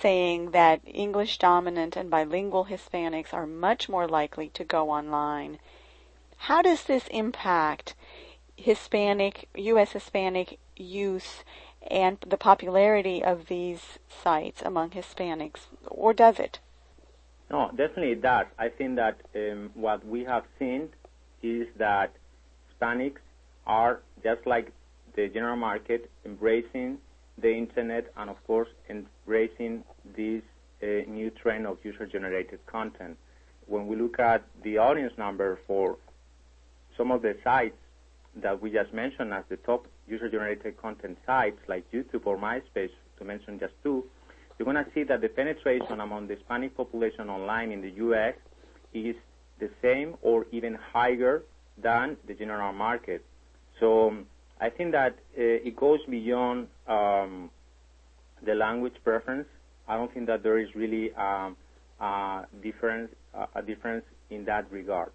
saying 0.00 0.50
that 0.50 0.80
English 0.84 1.38
dominant 1.38 1.96
and 1.96 2.10
bilingual 2.10 2.66
Hispanics 2.66 3.32
are 3.32 3.46
much 3.46 3.88
more 3.88 4.08
likely 4.08 4.48
to 4.50 4.64
go 4.64 4.90
online. 4.90 5.58
How 6.36 6.62
does 6.62 6.84
this 6.84 7.06
impact 7.08 7.94
Hispanic, 8.56 9.48
U.S. 9.54 9.92
Hispanic 9.92 10.58
youth 10.76 11.44
and 11.88 12.18
the 12.26 12.36
popularity 12.36 13.22
of 13.22 13.46
these 13.46 13.98
sites 14.08 14.62
among 14.62 14.90
Hispanics, 14.90 15.66
or 15.86 16.12
does 16.12 16.38
it? 16.40 16.58
No, 17.50 17.68
definitely 17.70 18.12
it 18.12 18.22
does. 18.22 18.46
I 18.58 18.68
think 18.68 18.96
that 18.96 19.20
um, 19.36 19.70
what 19.74 20.04
we 20.04 20.24
have 20.24 20.44
seen 20.58 20.88
is 21.42 21.68
that 21.76 22.12
Hispanics 22.70 23.18
are 23.66 24.00
just 24.22 24.46
like 24.46 24.72
the 25.14 25.28
general 25.28 25.56
market 25.56 26.10
embracing 26.24 26.98
the 27.38 27.52
internet 27.52 28.12
and 28.16 28.30
of 28.30 28.36
course 28.46 28.68
embracing 28.88 29.82
this 30.16 30.42
uh, 30.82 30.86
new 31.08 31.30
trend 31.30 31.66
of 31.66 31.78
user-generated 31.82 32.58
content. 32.66 33.16
When 33.66 33.86
we 33.86 33.96
look 33.96 34.18
at 34.18 34.44
the 34.62 34.78
audience 34.78 35.12
number 35.16 35.60
for 35.66 35.96
some 36.96 37.10
of 37.10 37.22
the 37.22 37.36
sites 37.44 37.76
that 38.36 38.60
we 38.60 38.70
just 38.70 38.92
mentioned 38.92 39.32
as 39.32 39.44
the 39.48 39.56
top 39.58 39.86
user-generated 40.08 40.76
content 40.76 41.18
sites 41.26 41.58
like 41.68 41.90
YouTube 41.92 42.26
or 42.26 42.36
MySpace, 42.36 42.90
to 43.18 43.24
mention 43.24 43.58
just 43.58 43.74
two, 43.82 44.04
you're 44.58 44.64
going 44.64 44.84
to 44.84 44.90
see 44.92 45.04
that 45.04 45.20
the 45.20 45.28
penetration 45.28 46.00
among 46.00 46.26
the 46.26 46.34
Hispanic 46.34 46.76
population 46.76 47.30
online 47.30 47.72
in 47.72 47.80
the 47.80 47.90
U.S. 47.90 48.34
is 48.92 49.16
the 49.58 49.70
same 49.80 50.16
or 50.22 50.46
even 50.52 50.74
higher 50.74 51.42
than 51.78 52.16
the 52.26 52.34
general 52.34 52.72
market. 52.72 53.24
So 53.82 54.10
um, 54.10 54.26
I 54.60 54.70
think 54.70 54.92
that 54.92 55.14
uh, 55.36 55.66
it 55.68 55.74
goes 55.74 55.98
beyond 56.08 56.68
um, 56.86 57.50
the 58.40 58.54
language 58.54 58.94
preference. 59.02 59.48
I 59.88 59.96
don't 59.96 60.14
think 60.14 60.28
that 60.28 60.44
there 60.44 60.56
is 60.56 60.68
really 60.76 61.12
um, 61.14 61.56
a 62.00 62.46
difference, 62.62 63.10
a 63.56 63.60
difference 63.60 64.04
in 64.30 64.44
that 64.44 64.70
regard. 64.70 65.10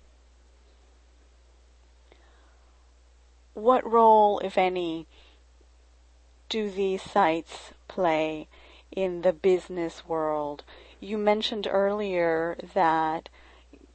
What 3.54 3.90
role, 3.90 4.40
if 4.40 4.58
any, 4.58 5.08
do 6.50 6.70
these 6.70 7.02
sites 7.02 7.72
play 7.88 8.50
in 8.92 9.22
the 9.22 9.32
business 9.32 10.06
world? 10.06 10.66
You 11.00 11.18
mentioned 11.18 11.70
earlier 11.72 12.58
that 12.74 13.30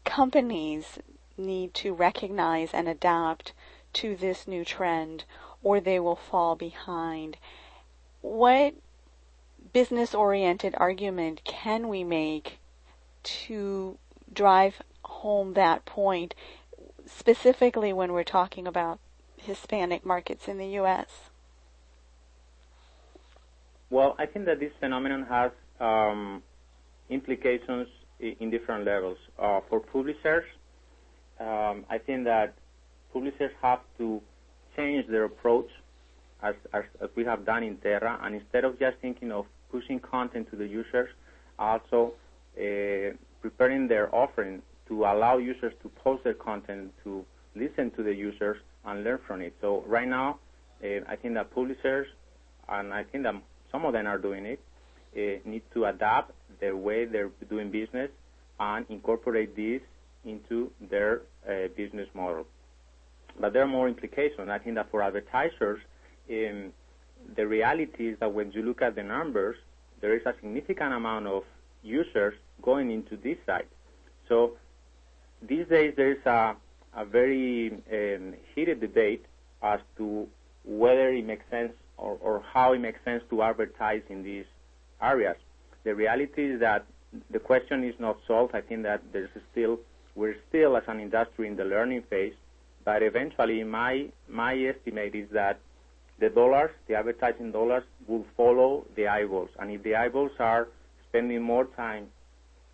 companies 0.06 0.98
need 1.36 1.74
to 1.74 1.92
recognize 1.92 2.70
and 2.72 2.88
adapt 2.88 3.52
to 3.94 4.16
this 4.16 4.46
new 4.46 4.64
trend 4.64 5.24
or 5.62 5.80
they 5.80 6.00
will 6.00 6.16
fall 6.16 6.56
behind. 6.56 7.36
What 8.20 8.74
business 9.72 10.14
oriented 10.14 10.74
argument 10.76 11.42
can 11.44 11.88
we 11.88 12.04
make 12.04 12.58
to 13.22 13.98
drive 14.32 14.82
home 15.04 15.54
that 15.54 15.84
point, 15.84 16.34
specifically 17.06 17.92
when 17.92 18.12
we're 18.12 18.24
talking 18.24 18.66
about 18.66 18.98
Hispanic 19.36 20.04
markets 20.04 20.48
in 20.48 20.58
the 20.58 20.66
U.S.? 20.68 21.30
Well, 23.90 24.16
I 24.18 24.26
think 24.26 24.46
that 24.46 24.58
this 24.58 24.72
phenomenon 24.80 25.26
has 25.28 25.52
um, 25.78 26.42
implications 27.10 27.88
in 28.20 28.50
different 28.50 28.84
levels. 28.84 29.18
Uh, 29.38 29.60
for 29.68 29.80
publishers, 29.80 30.44
um, 31.38 31.84
I 31.90 31.98
think 31.98 32.24
that 32.24 32.54
publishers 33.12 33.52
have 33.60 33.80
to 33.98 34.20
change 34.76 35.06
their 35.08 35.24
approach 35.24 35.68
as, 36.42 36.54
as, 36.72 36.84
as, 37.00 37.08
we 37.14 37.24
have 37.24 37.44
done 37.44 37.62
in 37.62 37.76
Terra, 37.76 38.18
and 38.22 38.34
instead 38.34 38.64
of 38.64 38.78
just 38.78 38.96
thinking 39.00 39.30
of 39.30 39.46
pushing 39.70 40.00
content 40.00 40.50
to 40.50 40.56
the 40.56 40.66
users, 40.66 41.08
also 41.58 42.14
uh, 42.58 43.14
preparing 43.40 43.86
their 43.86 44.12
offering 44.14 44.62
to 44.88 45.04
allow 45.04 45.38
users 45.38 45.72
to 45.82 45.88
post 45.88 46.24
their 46.24 46.34
content, 46.34 46.92
to 47.04 47.24
listen 47.54 47.90
to 47.92 48.02
the 48.02 48.12
users, 48.12 48.56
and 48.84 49.04
learn 49.04 49.18
from 49.26 49.40
it. 49.40 49.54
So 49.60 49.84
right 49.86 50.08
now, 50.08 50.38
uh, 50.82 50.86
I 51.08 51.16
think 51.16 51.34
that 51.34 51.54
publishers, 51.54 52.08
and 52.68 52.92
I 52.92 53.04
think 53.04 53.24
that 53.24 53.34
some 53.70 53.84
of 53.84 53.92
them 53.92 54.06
are 54.06 54.18
doing 54.18 54.44
it, 54.44 54.60
uh, 55.14 55.48
need 55.48 55.62
to 55.74 55.84
adapt 55.84 56.32
the 56.60 56.74
way 56.76 57.04
they're 57.04 57.30
doing 57.48 57.70
business 57.70 58.10
and 58.58 58.84
incorporate 58.88 59.54
this 59.54 59.80
into 60.24 60.70
their 60.90 61.22
business 61.76 62.08
model. 62.14 62.46
But 63.38 63.52
there 63.52 63.62
are 63.62 63.68
more 63.68 63.88
implications. 63.88 64.48
I 64.48 64.58
think 64.58 64.76
that 64.76 64.90
for 64.90 65.02
advertisers, 65.02 65.80
um, 66.30 66.72
the 67.36 67.46
reality 67.46 68.08
is 68.08 68.18
that 68.20 68.32
when 68.32 68.52
you 68.52 68.62
look 68.62 68.82
at 68.82 68.94
the 68.94 69.02
numbers, 69.02 69.56
there 70.00 70.14
is 70.16 70.22
a 70.26 70.34
significant 70.40 70.92
amount 70.92 71.26
of 71.26 71.44
users 71.82 72.34
going 72.60 72.90
into 72.90 73.16
this 73.16 73.38
site. 73.46 73.68
So 74.28 74.52
these 75.40 75.66
days 75.66 75.94
there 75.96 76.12
is 76.12 76.24
a, 76.26 76.56
a 76.94 77.04
very 77.04 77.72
um, 77.92 78.34
heated 78.54 78.80
debate 78.80 79.24
as 79.62 79.80
to 79.96 80.28
whether 80.64 81.08
it 81.10 81.24
makes 81.24 81.44
sense 81.50 81.72
or, 81.96 82.18
or 82.20 82.44
how 82.52 82.72
it 82.72 82.80
makes 82.80 83.02
sense 83.04 83.22
to 83.30 83.42
advertise 83.42 84.02
in 84.08 84.22
these 84.22 84.44
areas. 85.00 85.36
The 85.84 85.94
reality 85.94 86.52
is 86.52 86.60
that 86.60 86.84
the 87.30 87.38
question 87.38 87.84
is 87.84 87.94
not 87.98 88.18
solved. 88.26 88.54
I 88.54 88.60
think 88.60 88.84
that 88.84 89.02
there's 89.12 89.30
still 89.50 89.80
we're 90.14 90.36
still 90.48 90.76
as 90.76 90.84
an 90.88 91.00
industry 91.00 91.48
in 91.48 91.56
the 91.56 91.64
learning 91.64 92.02
phase, 92.10 92.34
but 92.84 93.02
eventually 93.02 93.62
my 93.64 94.08
my 94.28 94.54
estimate 94.56 95.14
is 95.14 95.28
that 95.30 95.58
the 96.18 96.30
dollars, 96.30 96.70
the 96.86 96.94
advertising 96.94 97.50
dollars, 97.52 97.84
will 98.06 98.24
follow 98.36 98.84
the 98.96 99.08
eyeballs, 99.08 99.50
and 99.58 99.70
if 99.70 99.82
the 99.82 99.94
eyeballs 99.96 100.32
are 100.38 100.68
spending 101.08 101.42
more 101.42 101.64
time 101.64 102.06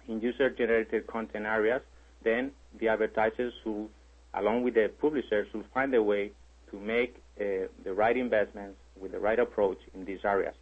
in 0.07 0.21
user-generated 0.21 1.07
content 1.07 1.47
areas, 1.47 1.83
then 2.23 2.51
the 2.79 2.89
advertisers 2.89 3.53
will, 3.65 3.89
along 4.35 4.63
with 4.63 4.75
the 4.75 4.91
publishers, 5.01 5.47
will 5.53 5.65
find 5.73 5.95
a 5.95 6.03
way 6.03 6.31
to 6.71 6.79
make 6.79 7.17
uh, 7.41 7.67
the 7.85 7.93
right 7.93 8.17
investments 8.17 8.79
with 9.01 9.13
the 9.13 9.19
right 9.19 9.39
approach 9.39 9.79
in 9.95 10.05
these 10.05 10.21
areas. 10.25 10.55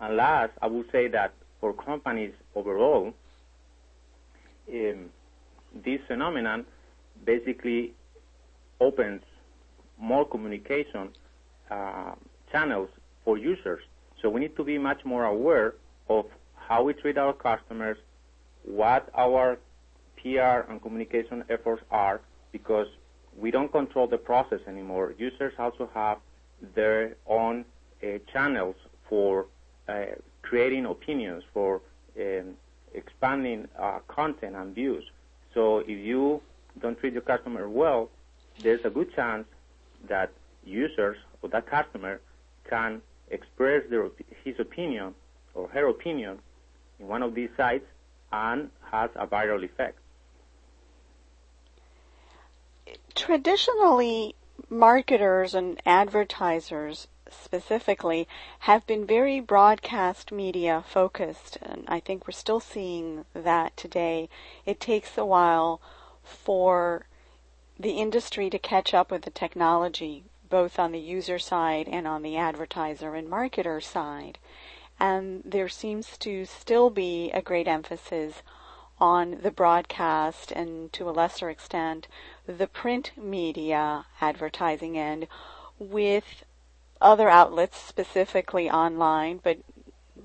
And 0.00 0.16
last, 0.16 0.52
I 0.60 0.66
would 0.66 0.90
say 0.90 1.08
that 1.08 1.32
for 1.60 1.72
companies 1.72 2.32
overall, 2.54 3.14
um, 4.68 5.10
this 5.84 6.00
phenomenon 6.06 6.66
basically 7.24 7.94
opens 8.80 9.22
more 9.98 10.24
communication 10.24 11.08
uh, 11.70 12.12
channels 12.50 12.88
for 13.24 13.38
users. 13.38 13.82
So 14.20 14.28
we 14.30 14.40
need 14.40 14.56
to 14.56 14.64
be 14.64 14.78
much 14.78 15.04
more 15.04 15.24
aware 15.24 15.74
of 16.08 16.26
how 16.54 16.82
we 16.82 16.92
treat 16.94 17.18
our 17.18 17.32
customers, 17.32 17.98
what 18.64 19.08
our 19.14 19.58
PR 20.16 20.70
and 20.70 20.80
communication 20.82 21.44
efforts 21.48 21.82
are, 21.90 22.20
because 22.52 22.88
we 23.38 23.50
don't 23.50 23.70
control 23.70 24.06
the 24.06 24.18
process 24.18 24.60
anymore. 24.66 25.14
Users 25.18 25.52
also 25.58 25.88
have 25.94 26.18
their 26.74 27.16
own 27.26 27.64
uh, 28.02 28.18
channels 28.32 28.76
for 29.08 29.46
uh, 29.88 30.06
creating 30.42 30.86
opinions, 30.86 31.42
for 31.52 31.82
um, 32.18 32.54
expanding 32.94 33.68
uh, 33.78 33.98
content 34.08 34.56
and 34.56 34.74
views. 34.74 35.04
So 35.54 35.78
if 35.78 35.88
you 35.88 36.40
don't 36.80 36.98
treat 36.98 37.12
your 37.12 37.22
customer 37.22 37.68
well, 37.68 38.10
there's 38.62 38.84
a 38.84 38.90
good 38.90 39.14
chance 39.14 39.46
that 40.08 40.30
users 40.64 41.16
or 41.42 41.48
that 41.50 41.66
customer 41.66 42.20
can 42.68 43.00
express 43.30 43.82
their, 43.90 44.08
his 44.44 44.58
opinion 44.58 45.14
or 45.54 45.68
her 45.68 45.88
opinion 45.88 46.38
in 46.98 47.08
one 47.08 47.22
of 47.22 47.34
these 47.34 47.50
sites 47.56 47.86
and 48.32 48.70
has 48.90 49.10
a 49.16 49.26
viral 49.26 49.64
effect. 49.64 49.98
Traditionally, 53.14 54.34
marketers 54.68 55.54
and 55.54 55.80
advertisers 55.86 57.08
specifically 57.30 58.28
have 58.60 58.86
been 58.86 59.06
very 59.06 59.40
broadcast 59.40 60.30
media 60.30 60.84
focused, 60.86 61.58
and 61.62 61.84
I 61.88 62.00
think 62.00 62.26
we're 62.26 62.32
still 62.32 62.60
seeing 62.60 63.24
that 63.34 63.76
today. 63.76 64.28
It 64.64 64.78
takes 64.78 65.18
a 65.18 65.24
while 65.24 65.80
for 66.22 67.06
the 67.78 67.98
industry 67.98 68.48
to 68.50 68.58
catch 68.58 68.94
up 68.94 69.10
with 69.10 69.22
the 69.22 69.30
technology, 69.30 70.24
both 70.48 70.78
on 70.78 70.92
the 70.92 70.98
user 70.98 71.38
side 71.38 71.88
and 71.88 72.06
on 72.06 72.22
the 72.22 72.36
advertiser 72.36 73.14
and 73.14 73.28
marketer 73.28 73.82
side. 73.82 74.38
And 74.98 75.42
there 75.44 75.68
seems 75.68 76.16
to 76.18 76.46
still 76.46 76.88
be 76.88 77.30
a 77.32 77.42
great 77.42 77.68
emphasis 77.68 78.42
on 78.98 79.38
the 79.42 79.50
broadcast 79.50 80.50
and 80.52 80.90
to 80.94 81.08
a 81.08 81.12
lesser 81.12 81.50
extent 81.50 82.08
the 82.46 82.66
print 82.66 83.12
media 83.16 84.06
advertising 84.20 84.96
end 84.96 85.26
with 85.78 86.44
other 87.00 87.28
outlets, 87.28 87.78
specifically 87.78 88.70
online, 88.70 89.38
but 89.42 89.58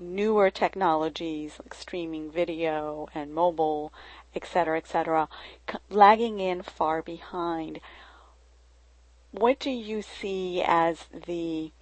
newer 0.00 0.50
technologies 0.50 1.60
like 1.62 1.74
streaming 1.74 2.30
video 2.30 3.08
and 3.14 3.34
mobile, 3.34 3.92
etc., 4.34 4.78
etc., 4.78 5.28
lagging 5.90 6.40
in 6.40 6.62
far 6.62 7.02
behind. 7.02 7.80
What 9.30 9.58
do 9.58 9.70
you 9.70 10.02
see 10.02 10.62
as 10.64 11.06
the 11.26 11.72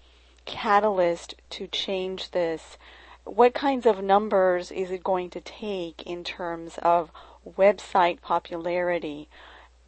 catalyst 0.45 1.35
to 1.51 1.67
change 1.67 2.31
this? 2.31 2.79
What 3.25 3.55
kinds 3.55 3.87
of 3.87 4.03
numbers 4.03 4.71
is 4.71 4.91
it 4.91 5.05
going 5.05 5.31
to 5.31 5.41
take 5.41 6.03
in 6.03 6.25
terms 6.25 6.79
of 6.83 7.11
website 7.47 8.21
popularity? 8.21 9.29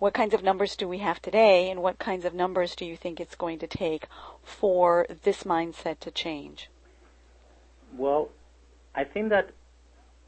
what 0.03 0.15
kinds 0.15 0.35
of 0.35 0.43
numbers 0.43 0.75
do 0.75 0.89
we 0.89 0.99
have 0.99 1.23
today, 1.23 1.71
and 1.71 1.81
what 1.81 1.97
kinds 1.97 2.25
of 2.25 2.35
numbers 2.35 2.75
do 2.75 2.85
you 2.85 2.97
think 2.97 3.21
it's 3.21 3.37
going 3.37 3.61
to 3.61 3.69
take 3.69 4.09
for 4.43 5.07
this 5.23 5.45
mindset 5.45 6.01
to 6.01 6.11
change? 6.11 6.69
Well, 7.97 8.31
I 8.97 9.05
think 9.05 9.29
that 9.29 9.51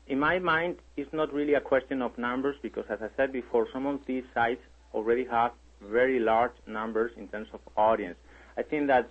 in 0.06 0.18
my 0.18 0.38
mind, 0.38 0.76
it's 0.96 1.12
not 1.12 1.32
really 1.32 1.54
a 1.54 1.60
question 1.60 2.02
of 2.02 2.16
numbers 2.18 2.56
because, 2.62 2.84
as 2.88 3.00
I 3.00 3.08
said 3.16 3.32
before, 3.32 3.66
some 3.72 3.86
of 3.86 4.00
these 4.06 4.24
sites 4.34 4.62
already 4.92 5.24
have 5.24 5.52
very 5.80 6.18
large 6.18 6.52
numbers 6.66 7.12
in 7.16 7.28
terms 7.28 7.48
of 7.52 7.60
audience. 7.76 8.16
I 8.56 8.62
think 8.62 8.86
that 8.88 9.08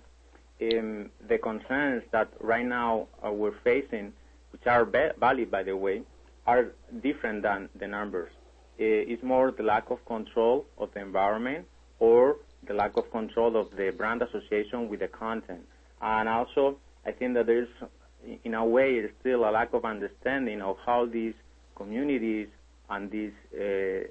um, 0.62 1.10
the 1.28 1.38
concerns 1.38 2.04
that 2.12 2.28
right 2.40 2.64
now 2.64 3.08
uh, 3.24 3.30
we're 3.30 3.58
facing, 3.64 4.12
which 4.52 4.66
are 4.66 4.84
valid, 4.84 5.50
by 5.50 5.62
the 5.62 5.76
way, 5.76 6.02
are 6.46 6.72
different 7.02 7.42
than 7.42 7.68
the 7.74 7.88
numbers. 7.88 8.30
It's 8.76 9.22
more 9.22 9.52
the 9.52 9.62
lack 9.62 9.90
of 9.90 10.04
control 10.04 10.66
of 10.78 10.92
the 10.94 11.00
environment 11.00 11.66
or 12.00 12.38
the 12.66 12.74
lack 12.74 12.96
of 12.96 13.10
control 13.10 13.56
of 13.56 13.74
the 13.76 13.90
brand 13.96 14.22
association 14.22 14.88
with 14.88 15.00
the 15.00 15.08
content. 15.08 15.64
And 16.02 16.28
also, 16.28 16.78
I 17.06 17.12
think 17.12 17.34
that 17.34 17.46
there's, 17.46 17.68
in 18.44 18.54
a 18.54 18.64
way, 18.64 19.08
still 19.20 19.48
a 19.48 19.50
lack 19.50 19.72
of 19.72 19.84
understanding 19.84 20.62
of 20.62 20.76
how 20.84 21.06
these 21.06 21.34
communities 21.76 22.48
and 22.90 23.10
these 23.10 23.32
uh, 23.54 24.06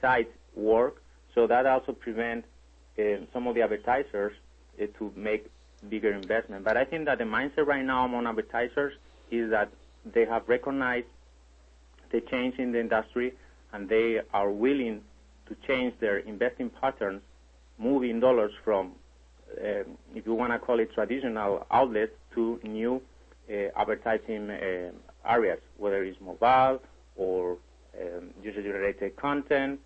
sites 0.00 0.32
work. 0.54 1.02
So 1.34 1.46
that 1.46 1.66
also 1.66 1.92
prevents 1.92 2.46
uh, 2.98 3.02
some 3.32 3.46
of 3.46 3.54
the 3.54 3.62
advertisers 3.62 4.32
uh, 4.80 4.86
to 4.98 5.12
make 5.16 5.50
bigger 5.88 6.12
investment. 6.12 6.64
But 6.64 6.76
I 6.76 6.84
think 6.84 7.04
that 7.06 7.18
the 7.18 7.24
mindset 7.24 7.66
right 7.66 7.84
now 7.84 8.04
among 8.04 8.26
advertisers 8.26 8.94
is 9.30 9.50
that 9.50 9.70
they 10.04 10.24
have 10.24 10.48
recognized 10.48 11.06
the 12.10 12.20
change 12.20 12.58
in 12.58 12.72
the 12.72 12.80
industry 12.80 13.34
and 13.72 13.88
they 13.88 14.20
are 14.32 14.50
willing 14.50 15.02
to 15.46 15.56
change 15.66 15.94
their 16.00 16.18
investing 16.18 16.70
patterns, 16.70 17.22
moving 17.78 18.20
dollars 18.20 18.52
from, 18.64 18.92
um, 19.62 19.84
if 20.14 20.26
you 20.26 20.34
want 20.34 20.52
to 20.52 20.58
call 20.58 20.80
it 20.80 20.92
traditional 20.92 21.66
outlets, 21.70 22.12
to 22.34 22.60
new 22.62 23.00
advertising 23.76 24.50
uh, 24.50 24.90
areas, 25.26 25.60
whether 25.76 26.04
it's 26.04 26.20
mobile 26.20 26.80
or 27.16 27.58
um, 28.00 28.30
user-generated 28.42 29.16
content 29.16 29.80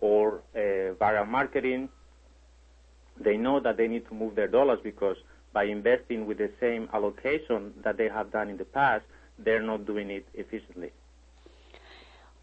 or 0.00 0.42
uh, 0.54 0.94
viral 1.00 1.28
marketing. 1.28 1.88
They 3.18 3.36
know 3.36 3.60
that 3.60 3.76
they 3.76 3.88
need 3.88 4.06
to 4.08 4.14
move 4.14 4.34
their 4.34 4.48
dollars 4.48 4.80
because 4.82 5.16
by 5.52 5.64
investing 5.64 6.26
with 6.26 6.38
the 6.38 6.50
same 6.60 6.88
allocation 6.92 7.72
that 7.84 7.96
they 7.96 8.08
have 8.08 8.32
done 8.32 8.48
in 8.50 8.56
the 8.56 8.64
past, 8.64 9.04
they're 9.38 9.62
not 9.62 9.86
doing 9.86 10.10
it 10.10 10.26
efficiently. 10.34 10.90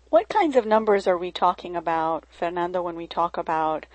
What 0.10 0.28
kinds 0.28 0.56
of 0.56 0.66
numbers 0.66 1.08
are 1.08 1.18
we 1.18 1.32
talking 1.32 1.76
about, 1.76 2.26
Fernando, 2.38 2.82
when 2.82 2.96
we 2.96 3.08
talk 3.08 3.38
about 3.38 3.86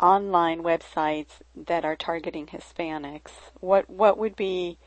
online 0.00 0.62
websites 0.62 1.40
that 1.56 1.84
are 1.84 1.96
targeting 1.96 2.46
Hispanics? 2.46 3.32
What 3.60 3.88
what 3.88 4.18
would 4.18 4.36
be 4.36 4.78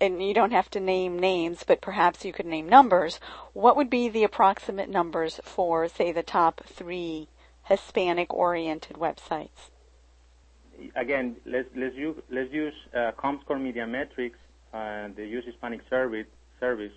and 0.00 0.22
you 0.22 0.34
don't 0.34 0.52
have 0.52 0.70
to 0.70 0.80
name 0.80 1.18
names, 1.18 1.64
but 1.66 1.80
perhaps 1.80 2.24
you 2.24 2.32
could 2.32 2.46
name 2.46 2.68
numbers. 2.68 3.20
What 3.52 3.76
would 3.76 3.90
be 3.90 4.08
the 4.08 4.24
approximate 4.24 4.88
numbers 4.88 5.40
for, 5.44 5.88
say, 5.88 6.12
the 6.12 6.22
top 6.22 6.62
three 6.66 7.28
Hispanic-oriented 7.64 8.96
websites? 8.96 9.70
Again, 10.96 11.36
let's 11.46 11.68
let's 11.76 11.94
use 11.94 12.16
let's 12.30 12.52
use 12.52 12.74
uh, 12.92 13.12
Comscore 13.16 13.60
Media 13.60 13.86
Metrix, 13.86 14.32
uh, 14.72 15.08
the 15.14 15.24
use 15.24 15.44
Hispanic 15.44 15.80
service 15.88 16.26
service 16.58 16.92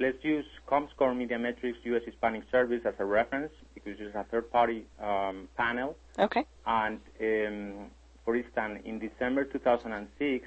let's 0.00 0.24
use 0.24 0.46
Comscore 0.66 1.16
Media 1.16 1.38
Metrix 1.38 1.74
U.S. 1.84 2.02
Hispanic 2.04 2.42
Service 2.50 2.80
as 2.84 2.94
a 2.98 3.04
reference 3.04 3.52
because 3.74 4.00
it's 4.00 4.14
a 4.14 4.24
third-party 4.30 4.86
um, 5.00 5.48
panel. 5.56 5.96
Okay. 6.18 6.44
And 6.66 7.00
um, 7.20 7.90
for 8.24 8.34
instance, 8.34 8.80
in 8.84 8.98
December 8.98 9.44
2006, 9.44 10.46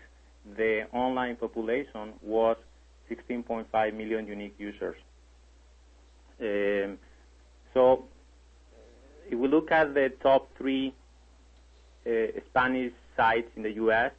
the 0.57 0.87
online 0.91 1.35
population 1.35 2.13
was 2.21 2.57
16.5 3.09 3.93
million 3.93 4.27
unique 4.27 4.55
users. 4.57 4.97
Um, 6.41 6.97
so 7.73 8.05
if 9.29 9.37
we 9.37 9.47
look 9.47 9.71
at 9.71 9.93
the 9.93 10.11
top 10.21 10.49
three 10.57 10.93
uh, 12.05 12.39
Spanish 12.49 12.93
sites 13.15 13.49
in 13.55 13.63
the 13.63 13.71
U.S., 13.71 14.11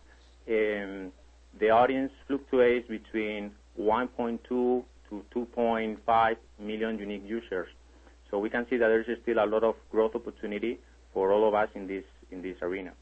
um, 0.48 1.12
the 1.58 1.70
audience 1.70 2.12
fluctuates 2.26 2.88
between 2.88 3.52
1.2 3.78 4.38
to 4.48 4.84
2.5 5.10 6.36
million 6.58 6.98
unique 6.98 7.22
users. 7.26 7.68
So 8.30 8.38
we 8.38 8.50
can 8.50 8.66
see 8.68 8.76
that 8.76 8.88
there's 8.88 9.06
still 9.22 9.38
a 9.38 9.46
lot 9.46 9.62
of 9.62 9.76
growth 9.90 10.14
opportunity 10.14 10.80
for 11.12 11.30
all 11.30 11.46
of 11.46 11.54
us 11.54 11.68
in 11.74 11.86
this 11.86 12.04
in 12.30 12.42
this 12.42 12.56
arena. 12.62 12.92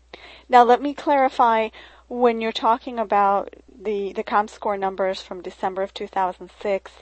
Now 0.52 0.64
let 0.64 0.82
me 0.82 0.92
clarify 0.92 1.70
when 2.08 2.42
you're 2.42 2.52
talking 2.52 2.98
about 2.98 3.54
the 3.74 4.12
the 4.12 4.22
ComScore 4.22 4.78
numbers 4.78 5.22
from 5.22 5.40
December 5.40 5.80
of 5.80 5.94
2006 5.94 6.92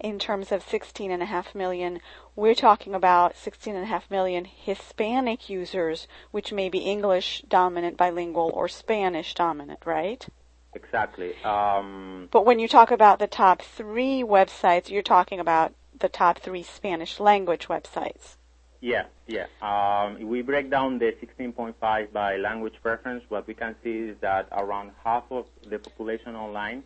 in 0.00 0.18
terms 0.18 0.50
of 0.50 0.64
16.5 0.64 1.54
million, 1.54 2.00
we're 2.34 2.54
talking 2.54 2.94
about 2.94 3.34
16.5 3.34 4.10
million 4.10 4.46
Hispanic 4.46 5.50
users, 5.50 6.08
which 6.30 6.50
may 6.50 6.70
be 6.70 6.78
English 6.78 7.42
dominant, 7.46 7.98
bilingual, 7.98 8.50
or 8.54 8.68
Spanish 8.68 9.34
dominant, 9.34 9.80
right? 9.84 10.26
Exactly. 10.72 11.34
Um, 11.44 12.30
but 12.30 12.46
when 12.46 12.58
you 12.58 12.68
talk 12.68 12.90
about 12.90 13.18
the 13.18 13.26
top 13.26 13.60
three 13.60 14.22
websites, 14.22 14.88
you're 14.88 15.02
talking 15.02 15.40
about 15.40 15.74
the 15.98 16.08
top 16.08 16.38
three 16.38 16.62
Spanish 16.62 17.20
language 17.20 17.68
websites. 17.68 18.36
Yeah, 18.84 19.04
yeah. 19.26 19.46
Um, 19.62 20.18
if 20.18 20.26
we 20.28 20.42
break 20.42 20.68
down 20.70 20.98
the 20.98 21.12
16.5 21.12 22.12
by 22.12 22.36
language 22.36 22.74
preference, 22.82 23.24
what 23.30 23.46
we 23.46 23.54
can 23.54 23.74
see 23.82 24.10
is 24.10 24.16
that 24.20 24.46
around 24.52 24.90
half 25.02 25.24
of 25.30 25.46
the 25.66 25.78
population 25.78 26.36
online 26.36 26.82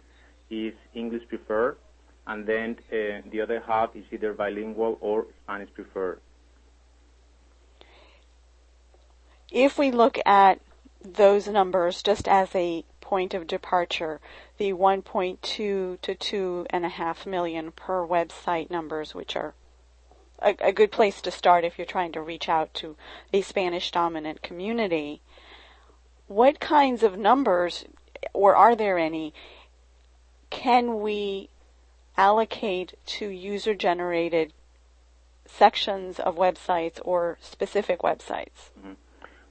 is 0.48 0.74
English 0.94 1.26
preferred, 1.28 1.76
and 2.28 2.46
then 2.46 2.76
uh, 2.92 3.22
the 3.32 3.40
other 3.40 3.60
half 3.66 3.96
is 3.96 4.04
either 4.12 4.32
bilingual 4.32 4.96
or 5.00 5.26
Spanish 5.42 5.74
preferred. 5.74 6.20
If 9.50 9.76
we 9.76 9.90
look 9.90 10.20
at 10.24 10.60
those 11.02 11.48
numbers 11.48 12.00
just 12.00 12.28
as 12.28 12.54
a 12.54 12.84
point 13.00 13.34
of 13.34 13.48
departure, 13.48 14.20
the 14.56 14.72
1.2 14.72 15.40
to 15.42 15.98
2.5 16.00 17.26
million 17.26 17.72
per 17.72 18.06
website 18.06 18.70
numbers, 18.70 19.16
which 19.16 19.34
are 19.34 19.54
a, 20.40 20.56
a 20.60 20.72
good 20.72 20.90
place 20.90 21.20
to 21.22 21.30
start 21.30 21.64
if 21.64 21.78
you're 21.78 21.86
trying 21.86 22.12
to 22.12 22.22
reach 22.22 22.48
out 22.48 22.74
to 22.74 22.96
a 23.32 23.42
Spanish 23.42 23.90
dominant 23.90 24.42
community. 24.42 25.20
What 26.26 26.60
kinds 26.60 27.02
of 27.02 27.18
numbers, 27.18 27.84
or 28.32 28.54
are 28.54 28.76
there 28.76 28.98
any, 28.98 29.32
can 30.50 31.00
we 31.00 31.48
allocate 32.16 32.94
to 33.06 33.28
user 33.28 33.74
generated 33.74 34.52
sections 35.46 36.18
of 36.20 36.36
websites 36.36 37.00
or 37.04 37.38
specific 37.40 38.00
websites? 38.00 38.70
Mm-hmm. 38.78 38.92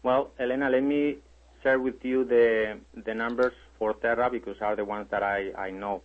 Well, 0.03 0.31
Elena, 0.39 0.69
let 0.69 0.83
me 0.83 1.17
share 1.63 1.79
with 1.79 2.05
you 2.05 2.23
the 2.23 2.77
the 2.93 3.13
numbers 3.13 3.53
for 3.79 3.93
Terra 3.93 4.29
because 4.29 4.57
are 4.61 4.75
the 4.75 4.85
ones 4.85 5.07
that 5.09 5.23
I 5.23 5.51
I 5.57 5.71
know, 5.71 6.01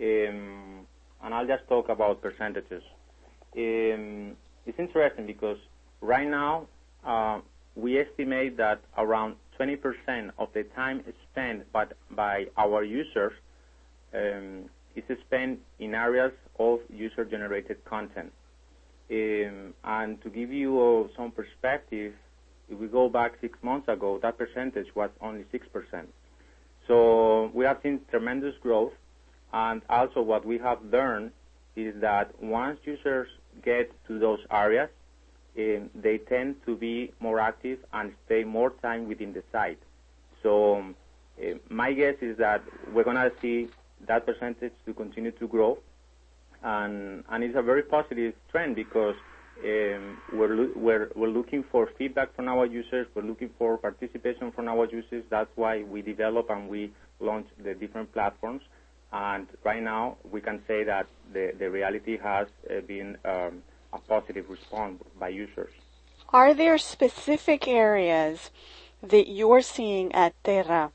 um, 0.00 0.86
and 1.22 1.34
I'll 1.34 1.46
just 1.46 1.68
talk 1.68 1.88
about 1.88 2.20
percentages. 2.20 2.82
Um, 3.56 4.36
it's 4.66 4.78
interesting 4.78 5.26
because 5.26 5.58
right 6.00 6.28
now 6.28 6.66
uh, 7.04 7.40
we 7.74 7.98
estimate 7.98 8.56
that 8.56 8.80
around 8.96 9.36
20% 9.58 10.30
of 10.38 10.48
the 10.52 10.64
time 10.76 11.02
spent 11.30 11.70
by, 11.72 11.86
by 12.10 12.46
our 12.56 12.84
users 12.84 13.32
um, 14.14 14.68
is 14.94 15.04
spent 15.26 15.60
in 15.78 15.94
areas 15.94 16.32
of 16.58 16.80
user-generated 16.92 17.84
content. 17.84 18.32
Um, 19.10 19.74
and 19.84 20.20
to 20.22 20.28
give 20.28 20.52
you 20.52 20.80
uh, 20.80 21.16
some 21.16 21.30
perspective, 21.30 22.12
if 22.68 22.78
we 22.78 22.88
go 22.88 23.08
back 23.08 23.32
six 23.40 23.58
months 23.62 23.88
ago, 23.88 24.18
that 24.22 24.36
percentage 24.36 24.94
was 24.94 25.10
only 25.20 25.44
6%. 25.44 26.06
So 26.86 27.50
we 27.54 27.64
have 27.64 27.78
seen 27.82 28.00
tremendous 28.10 28.54
growth, 28.60 28.92
and 29.52 29.82
also 29.88 30.20
what 30.20 30.44
we 30.44 30.58
have 30.58 30.78
learned 30.84 31.32
is 31.76 31.94
that 32.00 32.42
once 32.42 32.78
users 32.84 33.28
get 33.62 33.90
to 34.06 34.18
those 34.18 34.40
areas, 34.50 34.90
um, 35.58 35.90
they 35.94 36.18
tend 36.18 36.56
to 36.66 36.76
be 36.76 37.12
more 37.20 37.40
active 37.40 37.78
and 37.92 38.12
stay 38.26 38.44
more 38.44 38.70
time 38.82 39.08
within 39.08 39.32
the 39.32 39.42
site. 39.52 39.82
So 40.42 40.76
um, 40.76 40.96
uh, 41.40 41.54
my 41.68 41.92
guess 41.92 42.16
is 42.20 42.36
that 42.38 42.62
we're 42.92 43.04
going 43.04 43.16
to 43.16 43.32
see 43.40 43.68
that 44.06 44.26
percentage 44.26 44.72
to 44.86 44.94
continue 44.94 45.32
to 45.32 45.48
grow, 45.48 45.78
and 46.62 47.24
and 47.28 47.42
it's 47.42 47.56
a 47.56 47.62
very 47.62 47.82
positive 47.82 48.34
trend 48.50 48.76
because 48.76 49.16
um, 49.64 50.18
we're, 50.32 50.72
we're, 50.74 51.10
we're 51.16 51.28
looking 51.28 51.64
for 51.64 51.88
feedback 51.98 52.34
from 52.36 52.48
our 52.48 52.66
users. 52.66 53.08
We're 53.14 53.22
looking 53.22 53.50
for 53.58 53.76
participation 53.76 54.52
from 54.52 54.68
our 54.68 54.86
users. 54.86 55.24
That's 55.30 55.50
why 55.56 55.82
we 55.82 56.02
develop 56.02 56.50
and 56.50 56.68
we 56.68 56.92
launch 57.18 57.48
the 57.62 57.74
different 57.74 58.12
platforms. 58.12 58.62
And 59.12 59.46
right 59.64 59.82
now, 59.82 60.16
we 60.30 60.40
can 60.40 60.62
say 60.66 60.84
that 60.84 61.06
the, 61.32 61.54
the 61.58 61.70
reality 61.70 62.18
has 62.18 62.48
uh, 62.70 62.80
been 62.80 63.16
um, 63.24 63.62
a 63.92 63.98
positive 63.98 64.50
response 64.50 65.02
by 65.18 65.28
users. 65.28 65.72
Are 66.30 66.52
there 66.52 66.76
specific 66.76 67.66
areas 67.66 68.50
that 69.02 69.28
you're 69.28 69.62
seeing 69.62 70.12
at 70.12 70.34
Terra 70.44 70.92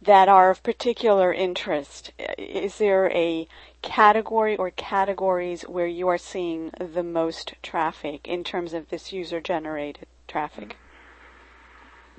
that 0.00 0.28
are 0.28 0.50
of 0.50 0.62
particular 0.62 1.32
interest? 1.32 2.12
Is 2.38 2.78
there 2.78 3.10
a 3.10 3.46
category 3.82 4.56
or 4.56 4.70
categories 4.70 5.62
where 5.62 5.86
you 5.86 6.08
are 6.08 6.18
seeing 6.18 6.70
the 6.78 7.02
most 7.02 7.54
traffic 7.62 8.26
in 8.26 8.44
terms 8.44 8.72
of 8.72 8.88
this 8.88 9.12
user 9.12 9.40
generated 9.40 10.06
traffic? 10.26 10.76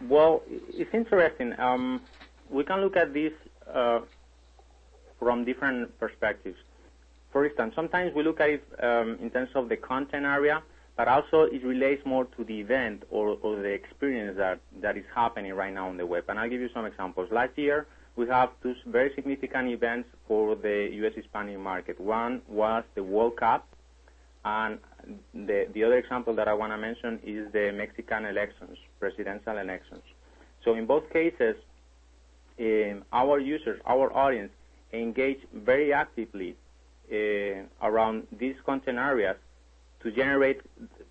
Well, 0.07 0.43
it's 0.47 0.93
interesting. 0.93 1.59
Um, 1.59 2.01
we 2.49 2.63
can 2.63 2.81
look 2.81 2.97
at 2.97 3.13
this 3.13 3.33
uh, 3.71 4.01
from 5.21 5.45
different 5.45 5.97
perspectives. 5.99 6.57
For 7.31 7.45
instance, 7.45 7.73
sometimes 7.75 8.13
we 8.15 8.23
look 8.23 8.41
at 8.41 8.49
it 8.49 8.63
um, 8.81 9.19
in 9.21 9.29
terms 9.29 9.51
of 9.53 9.69
the 9.69 9.77
content 9.77 10.25
area, 10.25 10.63
but 10.97 11.07
also 11.07 11.43
it 11.43 11.63
relates 11.63 12.03
more 12.05 12.25
to 12.25 12.43
the 12.43 12.59
event 12.59 13.03
or, 13.11 13.37
or 13.43 13.55
the 13.57 13.69
experience 13.69 14.35
that, 14.37 14.59
that 14.81 14.97
is 14.97 15.05
happening 15.13 15.53
right 15.53 15.73
now 15.73 15.87
on 15.89 15.97
the 15.97 16.05
web. 16.05 16.25
And 16.27 16.39
I'll 16.39 16.49
give 16.49 16.59
you 16.59 16.69
some 16.73 16.85
examples. 16.85 17.29
Last 17.31 17.55
year, 17.55 17.85
we 18.15 18.27
have 18.29 18.49
two 18.63 18.73
very 18.87 19.13
significant 19.13 19.69
events 19.69 20.09
for 20.27 20.55
the 20.55 20.89
U.S. 20.93 21.13
Hispanic 21.15 21.59
market. 21.59 22.01
One 22.01 22.41
was 22.49 22.83
the 22.95 23.03
World 23.03 23.37
Cup, 23.37 23.67
and 24.43 24.79
the, 25.35 25.67
the 25.71 25.83
other 25.83 25.99
example 25.99 26.35
that 26.35 26.47
I 26.47 26.53
want 26.53 26.73
to 26.73 26.77
mention 26.77 27.19
is 27.23 27.51
the 27.53 27.71
Mexican 27.71 28.25
elections, 28.25 28.75
presidential 28.99 29.57
elections. 29.59 30.01
So 30.65 30.73
in 30.73 30.87
both 30.87 31.09
cases, 31.11 31.55
um, 32.59 33.05
our 33.13 33.39
users, 33.39 33.79
our 33.85 34.11
audience, 34.13 34.51
engage 34.93 35.39
very 35.53 35.93
actively 35.93 36.55
uh, 37.11 37.15
around 37.81 38.27
these 38.31 38.55
content 38.65 38.97
areas 38.97 39.37
to 40.01 40.11
generate 40.11 40.61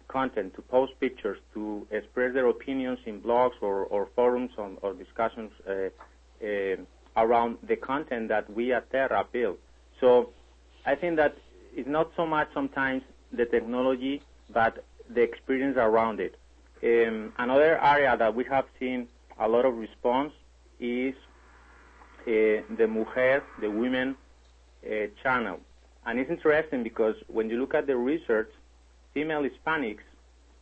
content, 0.09 0.55
to 0.55 0.63
post 0.63 0.93
pictures, 1.01 1.39
to 1.55 1.87
express 1.91 2.35
their 2.35 2.49
opinions 2.49 2.99
in 3.07 3.21
blogs 3.21 3.53
or, 3.61 3.85
or 3.85 4.09
forums 4.17 4.51
on, 4.59 4.77
or 4.83 4.93
discussions 4.93 5.53
uh, 5.69 5.73
uh, 6.45 6.77
around 7.17 7.59
the 7.63 7.77
content 7.77 8.29
that 8.29 8.53
we 8.53 8.73
at 8.73 8.91
Terra 8.91 9.25
build. 9.31 9.59
So 10.01 10.31
I 10.85 10.95
think 10.95 11.17
that 11.17 11.37
it's 11.75 11.89
not 11.89 12.11
so 12.17 12.27
much 12.27 12.49
sometimes 12.53 13.03
the 13.33 13.47
technology, 13.47 14.23
but 14.53 14.85
the 15.09 15.23
experience 15.23 15.77
around 15.77 16.21
it. 16.21 16.37
Um, 16.83 17.33
another 17.39 17.79
area 17.81 18.17
that 18.17 18.35
we 18.35 18.45
have 18.45 18.65
seen 18.79 19.07
a 19.39 19.47
lot 19.47 19.65
of 19.65 19.77
response 19.77 20.33
is 20.81 21.15
the 22.25 22.87
mujer, 22.89 23.43
the 23.61 23.71
women 23.71 24.17
uh, 24.85 25.07
channel. 25.23 25.61
And 26.07 26.19
it's 26.19 26.31
interesting 26.31 26.83
because 26.83 27.15
when 27.29 27.51
you 27.51 27.61
look 27.61 27.75
at 27.75 27.87
the 27.87 27.97
research, 27.97 28.51
female 29.13 29.43
Hispanics 29.43 30.07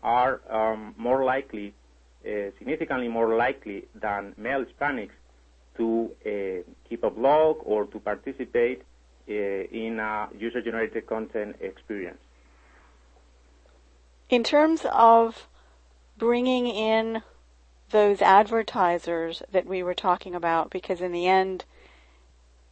are 0.02 0.40
um, 0.50 0.94
more 0.96 1.24
likely, 1.24 1.74
uh, 2.26 2.50
significantly 2.58 3.08
more 3.08 3.36
likely 3.36 3.86
than 3.94 4.34
male 4.36 4.64
Hispanics 4.64 5.10
to 5.76 6.10
uh, 6.26 6.72
keep 6.88 7.04
a 7.04 7.10
blog 7.10 7.58
or 7.64 7.86
to 7.86 8.00
participate 8.00 8.82
uh, 9.28 9.32
in 9.32 10.00
a 10.00 10.28
user-generated 10.36 11.06
content 11.06 11.56
experience. 11.60 12.18
In 14.28 14.42
terms 14.42 14.84
of 14.90 15.46
bringing 16.18 16.66
in 16.66 17.22
those 17.90 18.20
advertisers 18.22 19.42
that 19.50 19.66
we 19.66 19.82
were 19.82 19.94
talking 19.94 20.34
about, 20.34 20.70
because 20.70 21.00
in 21.00 21.12
the 21.12 21.26
end, 21.26 21.64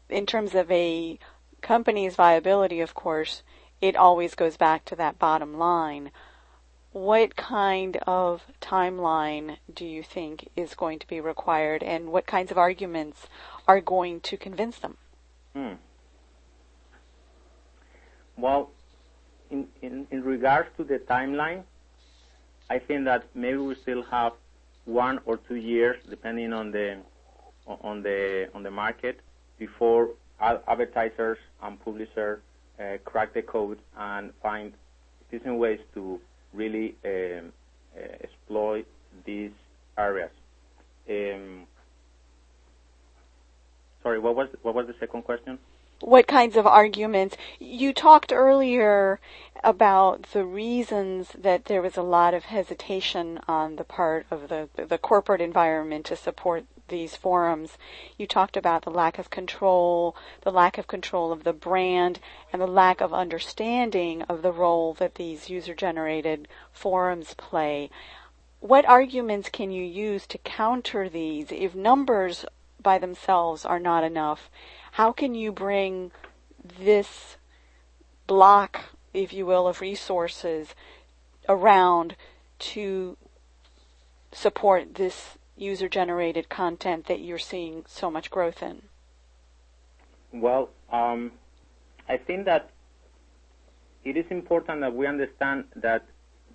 in 0.09 0.27
terms 0.27 0.55
of 0.55 0.71
a 0.71 1.19
company's 1.63 2.17
viability, 2.17 2.81
of 2.81 2.95
course, 2.95 3.43
it 3.81 3.97
always 3.97 4.35
goes 4.35 4.57
back 4.57 4.85
to 4.87 4.97
that 4.97 5.19
bottom 5.19 5.59
line 5.59 6.11
what 6.97 7.37
kind 7.37 7.99
of 8.07 8.43
timeline 8.63 9.59
do 9.71 9.85
you 9.85 10.03
think 10.03 10.49
is 10.57 10.75
going 10.75 10.99
to 10.99 11.07
be 11.07 11.21
required 11.21 11.83
and 11.83 12.09
what 12.09 12.27
kinds 12.27 12.51
of 12.51 12.57
arguments 12.57 13.27
are 13.69 13.83
going 13.83 14.19
to 14.19 14.35
convince 14.39 14.79
them? 14.79 14.97
Hmm. 15.55 15.75
Well, 18.39 18.71
in, 19.51 19.69
in, 19.83 20.07
in 20.11 20.23
regards 20.25 20.71
to 20.79 20.85
the 20.85 20.99
timeline, 20.99 21.65
I 22.71 22.79
think 22.79 23.05
that 23.05 23.25
maybe 23.35 23.59
we 23.59 23.75
still 23.75 24.03
have 24.05 24.33
one 24.87 25.21
or 25.27 25.37
two 25.37 25.57
years, 25.57 25.97
depending 26.09 26.53
on 26.53 26.71
the 26.71 26.99
on 27.67 28.03
the 28.03 28.49
on 28.55 28.63
the 28.63 28.71
market, 28.71 29.21
before 29.59 30.11
advertisers 30.41 31.39
and 31.63 31.83
publishers 31.85 32.41
uh, 32.81 32.97
crack 33.05 33.35
the 33.35 33.43
code 33.43 33.79
and 33.99 34.33
find 34.43 34.73
efficient 35.29 35.59
ways 35.59 35.81
to 35.95 36.21
really 36.53 36.95
um, 37.05 37.53
uh, 37.97 38.01
exploit 38.23 38.87
these 39.25 39.51
areas. 39.99 40.31
Um, 41.09 41.67
sorry, 44.03 44.19
what 44.19 44.37
was 44.37 44.49
what 44.63 44.75
was 44.75 44.87
the 44.87 44.95
second 45.01 45.23
question? 45.23 45.59
What 46.01 46.27
kinds 46.27 46.57
of 46.57 46.67
arguments? 46.67 47.37
You 47.59 47.93
talked 47.93 48.33
earlier 48.33 49.19
about 49.65 50.25
the 50.33 50.45
reasons 50.45 51.31
that 51.31 51.65
there 51.65 51.81
was 51.81 51.97
a 51.97 52.03
lot 52.03 52.35
of 52.35 52.45
hesitation 52.45 53.41
on 53.49 53.77
the 53.77 53.85
part 53.85 54.27
of 54.31 54.49
the 54.49 54.69
the 54.77 54.99
corporate 54.99 55.41
environment 55.41 56.07
to 56.07 56.17
support 56.17 56.67
these 56.89 57.17
forums, 57.17 57.79
you 58.17 58.27
talked 58.27 58.57
about 58.57 58.83
the 58.83 58.91
lack 58.91 59.19
of 59.19 59.31
control, 59.31 60.15
the 60.43 60.53
lack 60.53 60.79
of 60.79 60.87
control 60.87 61.33
of 61.33 61.45
the 61.45 61.53
brand, 61.53 62.21
and 62.53 62.63
the 62.63 62.67
lack 62.67 63.01
of 63.01 63.13
understanding 63.13 64.23
of 64.23 64.43
the 64.43 64.53
role 64.53 64.95
that 64.95 65.17
these 65.17 65.51
user 65.51 65.75
generated 65.75 66.47
forums 66.73 67.35
play. 67.35 67.91
What 68.61 68.87
arguments 68.87 69.49
can 69.49 69.71
you 69.71 69.85
use 69.85 70.27
to 70.29 70.39
counter 70.39 71.09
these 71.09 71.51
if 71.51 71.75
numbers 71.75 72.45
by 72.81 72.99
themselves 72.99 73.65
are 73.65 73.81
not 73.81 74.05
enough? 74.05 74.49
How 74.97 75.13
can 75.13 75.35
you 75.35 75.53
bring 75.53 76.11
this 76.81 77.37
block, 78.27 78.81
if 79.13 79.31
you 79.31 79.45
will, 79.45 79.69
of 79.69 79.83
resources 79.83 80.75
around 81.51 82.17
to 82.73 83.19
support 84.33 84.95
this 84.95 85.37
user 85.55 85.91
generated 85.91 86.49
content 86.49 87.09
that 87.09 87.21
you're 87.21 87.37
seeing 87.37 87.85
so 87.87 88.11
much 88.11 88.31
growth 88.31 88.63
in? 88.63 88.85
Well, 90.33 90.71
um, 90.91 91.33
I 92.09 92.17
think 92.17 92.47
that 92.47 92.71
it 94.03 94.17
is 94.17 94.25
important 94.31 94.81
that 94.81 94.95
we 94.95 95.07
understand 95.07 95.65
that 95.75 96.07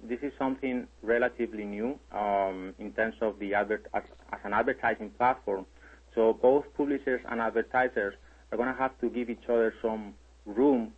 this 0.01 0.17
is 0.23 0.34
something 0.39 0.88
relatively 1.04 1.63
new 1.63 1.99
um, 2.12 2.73
in 2.80 2.91
terms 2.93 3.17
of 3.21 3.38
the 3.38 3.54
advert 3.54 3.86
as, 3.93 4.01
as, 4.34 4.39
an 4.43 4.54
advertising 4.54 5.12
platform. 5.12 5.67
So 6.15 6.34
both 6.34 6.65
publishers 6.75 7.21
and 7.30 7.39
advertisers 7.39 8.15
are 8.51 8.57
going 8.57 8.73
to 8.73 8.79
have 8.79 8.99
to 8.99 9.09
give 9.09 9.29
each 9.29 9.45
other 9.49 9.73
some 9.81 10.13
room 10.45 10.93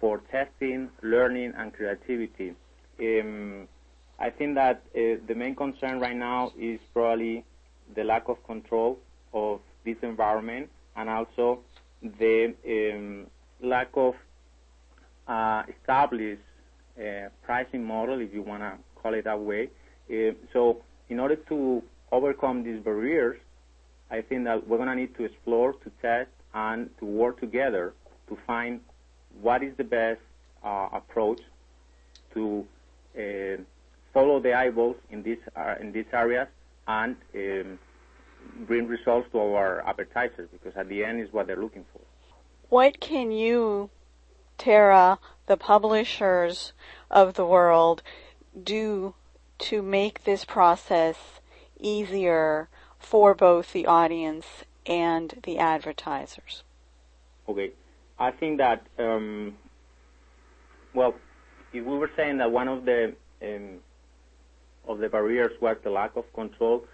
for 0.00 0.18
testing, 0.30 0.90
learning, 1.02 1.52
and 1.56 1.72
creativity. 1.72 2.54
Um, 3.00 3.66
I 4.18 4.30
think 4.30 4.56
that 4.56 4.82
uh, 4.94 5.20
the 5.26 5.34
main 5.34 5.54
concern 5.54 6.00
right 6.00 6.16
now 6.16 6.52
is 6.58 6.80
probably 6.92 7.44
the 7.94 8.04
lack 8.04 8.28
of 8.28 8.44
control 8.44 8.98
of 9.32 9.60
this 9.84 9.96
environment 10.02 10.68
and 10.96 11.08
also 11.08 11.60
the 12.02 12.54
um, 12.66 13.26
lack 13.62 13.88
of 13.94 14.14
uh, 15.26 15.62
established 15.68 16.42
uh, 16.98 17.28
pricing 17.42 17.84
model, 17.84 18.20
if 18.20 18.32
you 18.34 18.42
want 18.42 18.62
to 18.62 18.72
call 19.00 19.14
it 19.14 19.24
that 19.24 19.38
way. 19.38 19.68
Uh, 20.10 20.32
so 20.52 20.82
in 21.08 21.20
order 21.20 21.36
to 21.36 21.82
overcome 22.12 22.62
these 22.64 22.80
barriers, 22.80 23.38
I 24.10 24.22
think 24.22 24.44
that 24.44 24.66
we're 24.66 24.78
going 24.78 24.88
to 24.88 24.94
need 24.94 25.14
to 25.16 25.24
explore, 25.24 25.74
to 25.74 25.90
test, 26.02 26.30
and 26.54 26.90
to 26.98 27.04
work 27.04 27.40
together 27.40 27.94
to 28.28 28.36
find 28.46 28.80
what 29.40 29.62
is 29.62 29.76
the 29.76 29.84
best 29.84 30.20
uh, 30.64 30.88
approach 30.92 31.40
to 32.34 32.66
uh, 33.16 33.60
follow 34.12 34.40
the 34.40 34.52
eyeballs 34.52 34.96
in 35.10 35.22
these 35.22 35.38
uh, 35.56 35.74
in 35.80 35.92
these 35.92 36.06
areas 36.12 36.48
and 36.86 37.16
um, 37.34 37.78
bring 38.66 38.86
results 38.86 39.28
to 39.32 39.38
our 39.38 39.86
advertisers 39.86 40.48
because 40.52 40.74
at 40.76 40.88
the 40.88 41.04
end 41.04 41.20
is 41.20 41.32
what 41.32 41.46
they're 41.46 41.60
looking 41.60 41.84
for. 41.92 42.00
What 42.68 43.00
can 43.00 43.30
you, 43.30 43.90
Terra, 44.56 45.18
the 45.46 45.56
publishers 45.56 46.72
of 47.10 47.34
the 47.34 47.46
world, 47.46 48.02
do 48.60 49.14
to 49.58 49.82
make 49.82 50.24
this 50.24 50.44
process 50.44 51.16
easier 51.80 52.68
for 52.98 53.34
both 53.34 53.72
the 53.72 53.86
audience 53.86 54.64
and 54.88 55.34
the 55.44 55.58
advertisers? 55.58 56.64
Okay, 57.48 57.70
I 58.18 58.30
think 58.32 58.58
that 58.58 58.86
um, 58.98 59.56
well, 60.94 61.14
if 61.72 61.84
we 61.84 61.98
were 61.98 62.10
saying 62.16 62.38
that 62.38 62.50
one 62.50 62.68
of 62.68 62.84
the 62.84 63.14
um, 63.42 63.78
of 64.88 64.98
the 64.98 65.08
barriers 65.08 65.52
was 65.60 65.76
the 65.84 65.90
lack 65.90 66.16
of 66.16 66.24
control, 66.32 66.84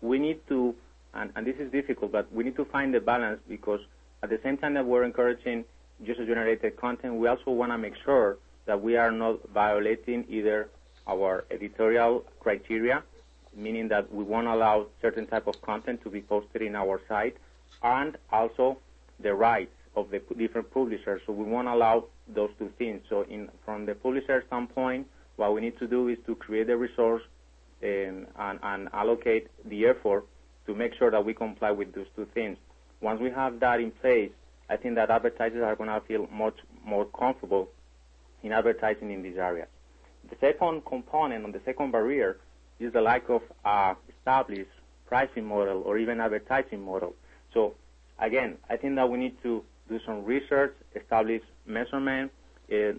we 0.00 0.18
need 0.18 0.40
to, 0.48 0.74
and, 1.14 1.30
and 1.36 1.46
this 1.46 1.56
is 1.58 1.70
difficult, 1.70 2.10
but 2.12 2.32
we 2.32 2.44
need 2.44 2.56
to 2.56 2.64
find 2.64 2.94
the 2.94 3.00
balance 3.00 3.40
because 3.48 3.80
at 4.22 4.30
the 4.30 4.40
same 4.42 4.56
time 4.56 4.74
that 4.74 4.86
we're 4.86 5.04
encouraging 5.04 5.64
user-generated 6.02 6.76
content, 6.78 7.14
we 7.14 7.28
also 7.28 7.50
want 7.50 7.70
to 7.70 7.78
make 7.78 7.94
sure 8.04 8.38
that 8.64 8.80
we 8.80 8.96
are 8.96 9.10
not 9.10 9.38
violating 9.50 10.24
either 10.28 10.70
our 11.06 11.44
editorial 11.50 12.24
criteria, 12.40 13.02
meaning 13.56 13.88
that 13.88 14.12
we 14.12 14.24
won't 14.24 14.46
allow 14.46 14.86
certain 15.00 15.26
type 15.26 15.46
of 15.46 15.60
content 15.62 16.02
to 16.02 16.10
be 16.10 16.20
posted 16.20 16.62
in 16.62 16.74
our 16.74 17.00
site, 17.08 17.36
and 17.82 18.16
also 18.30 18.78
the 19.20 19.34
rights 19.34 19.72
of 19.96 20.10
the 20.10 20.20
different 20.36 20.70
publishers. 20.72 21.20
So 21.26 21.32
we 21.32 21.44
won't 21.44 21.68
allow 21.68 22.06
those 22.28 22.50
two 22.58 22.70
things. 22.78 23.02
So 23.08 23.22
in, 23.22 23.50
from 23.64 23.86
the 23.86 23.94
publisher 23.94 24.42
standpoint, 24.46 25.06
what 25.36 25.54
we 25.54 25.60
need 25.60 25.78
to 25.78 25.86
do 25.86 26.08
is 26.08 26.18
to 26.26 26.34
create 26.34 26.70
a 26.70 26.76
resource 26.76 27.22
um, 27.82 28.26
and, 28.38 28.58
and, 28.62 28.88
allocate 28.92 29.48
the 29.64 29.86
effort 29.86 30.24
to 30.66 30.74
make 30.74 30.94
sure 30.94 31.10
that 31.10 31.24
we 31.24 31.34
comply 31.34 31.70
with 31.72 31.92
those 31.94 32.06
two 32.14 32.26
things. 32.32 32.56
Once 33.00 33.20
we 33.20 33.30
have 33.30 33.58
that 33.60 33.80
in 33.80 33.90
place, 33.90 34.30
I 34.70 34.76
think 34.76 34.94
that 34.94 35.10
advertisers 35.10 35.62
are 35.62 35.74
going 35.74 35.90
to 35.90 36.00
feel 36.06 36.28
much 36.30 36.54
more 36.84 37.06
comfortable 37.06 37.68
in 38.42 38.52
advertising 38.52 39.10
in 39.10 39.22
these 39.22 39.36
areas. 39.36 39.68
The 40.30 40.36
second 40.40 40.84
component, 40.84 41.44
or 41.44 41.50
the 41.50 41.60
second 41.64 41.90
barrier, 41.90 42.38
is 42.82 42.92
the 42.92 43.00
lack 43.00 43.28
of 43.28 43.42
uh, 43.64 43.94
established 44.08 44.70
pricing 45.06 45.44
model 45.44 45.82
or 45.84 45.98
even 45.98 46.20
advertising 46.20 46.82
model. 46.84 47.14
So 47.52 47.74
again, 48.18 48.56
I 48.70 48.76
think 48.76 48.96
that 48.96 49.08
we 49.08 49.18
need 49.18 49.36
to 49.42 49.62
do 49.88 50.00
some 50.06 50.24
research, 50.24 50.74
establish 50.94 51.42
measurement, 51.66 52.30
uh, 52.72 52.92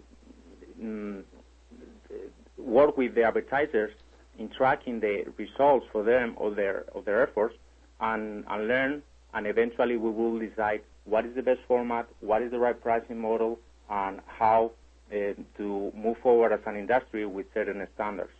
work 2.56 2.96
with 2.96 3.14
the 3.14 3.24
advertisers 3.24 3.92
in 4.38 4.48
tracking 4.48 5.00
the 5.00 5.24
results 5.36 5.86
for 5.92 6.02
them 6.02 6.36
of 6.38 6.56
their 6.56 6.84
of 6.94 7.04
their 7.04 7.22
efforts, 7.22 7.54
and, 8.00 8.44
and 8.48 8.68
learn, 8.68 9.02
and 9.34 9.46
eventually 9.46 9.96
we 9.96 10.10
will 10.10 10.38
decide 10.38 10.82
what 11.04 11.24
is 11.24 11.34
the 11.34 11.42
best 11.42 11.60
format, 11.68 12.06
what 12.20 12.42
is 12.42 12.50
the 12.50 12.58
right 12.58 12.80
pricing 12.80 13.20
model, 13.20 13.58
and 13.90 14.20
how 14.26 14.72
uh, 15.12 15.34
to 15.56 15.92
move 15.94 16.16
forward 16.22 16.52
as 16.52 16.60
an 16.66 16.76
industry 16.76 17.26
with 17.26 17.46
certain 17.52 17.86
standards. 17.94 18.32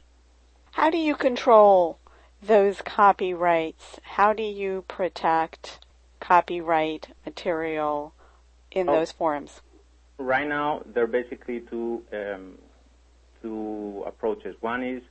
How 0.74 0.90
do 0.90 0.98
you 0.98 1.14
control 1.14 2.00
those 2.42 2.82
copyrights? 2.82 4.00
How 4.02 4.32
do 4.32 4.42
you 4.42 4.84
protect 4.88 5.78
copyright 6.18 7.14
material 7.24 8.12
in 8.72 8.88
oh, 8.88 8.94
those 8.94 9.12
forums? 9.12 9.60
Right 10.18 10.48
now, 10.48 10.82
there 10.84 11.04
are 11.04 11.06
basically 11.06 11.60
two 11.60 12.02
um, 12.12 12.58
two 13.40 14.02
approaches. 14.04 14.56
One 14.62 14.82
is 14.82 15.02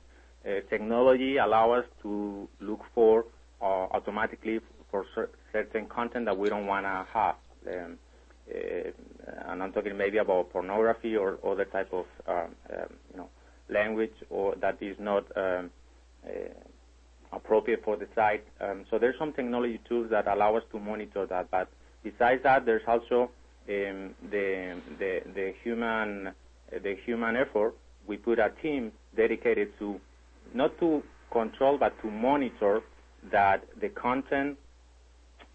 uh, 0.44 0.60
technology 0.68 1.38
allow 1.38 1.70
us 1.70 1.86
to 2.02 2.46
look 2.60 2.82
for 2.94 3.24
uh, 3.62 3.86
automatically 3.96 4.60
for 4.90 5.06
cer- 5.14 5.30
certain 5.50 5.86
content 5.86 6.26
that 6.26 6.36
we 6.36 6.50
don't 6.50 6.66
want 6.66 6.84
to 6.84 7.06
have. 7.10 7.36
Um, 7.66 7.98
uh, 8.54 8.90
and 9.48 9.62
I'm 9.62 9.72
talking 9.72 9.96
maybe 9.96 10.18
about 10.18 10.52
pornography 10.52 11.16
or 11.16 11.38
other 11.42 11.64
type 11.64 11.90
of 11.94 12.04
um, 12.28 12.54
um, 12.70 12.90
you 13.12 13.16
know 13.16 13.30
language 13.68 14.14
or 14.30 14.54
that 14.56 14.78
is 14.80 14.96
not 14.98 15.24
um, 15.36 15.70
uh, 16.26 16.30
appropriate 17.32 17.82
for 17.84 17.96
the 17.96 18.06
site. 18.14 18.44
Um, 18.60 18.84
so 18.90 18.98
there's 18.98 19.18
some 19.18 19.32
technology 19.32 19.80
tools 19.88 20.10
that 20.10 20.26
allow 20.28 20.56
us 20.56 20.62
to 20.72 20.78
monitor 20.78 21.26
that. 21.26 21.50
But 21.50 21.68
besides 22.02 22.42
that, 22.42 22.66
there's 22.66 22.82
also 22.86 23.30
um, 23.68 24.14
the, 24.30 24.80
the, 24.98 25.22
the 25.34 25.54
human 25.62 26.32
the 26.82 26.96
human 27.04 27.36
effort. 27.36 27.74
We 28.06 28.16
put 28.16 28.38
a 28.38 28.50
team 28.62 28.92
dedicated 29.16 29.78
to 29.78 30.00
not 30.52 30.78
to 30.80 31.02
control 31.30 31.78
but 31.78 32.00
to 32.02 32.10
monitor 32.10 32.82
that 33.30 33.64
the 33.80 33.88
content 33.88 34.58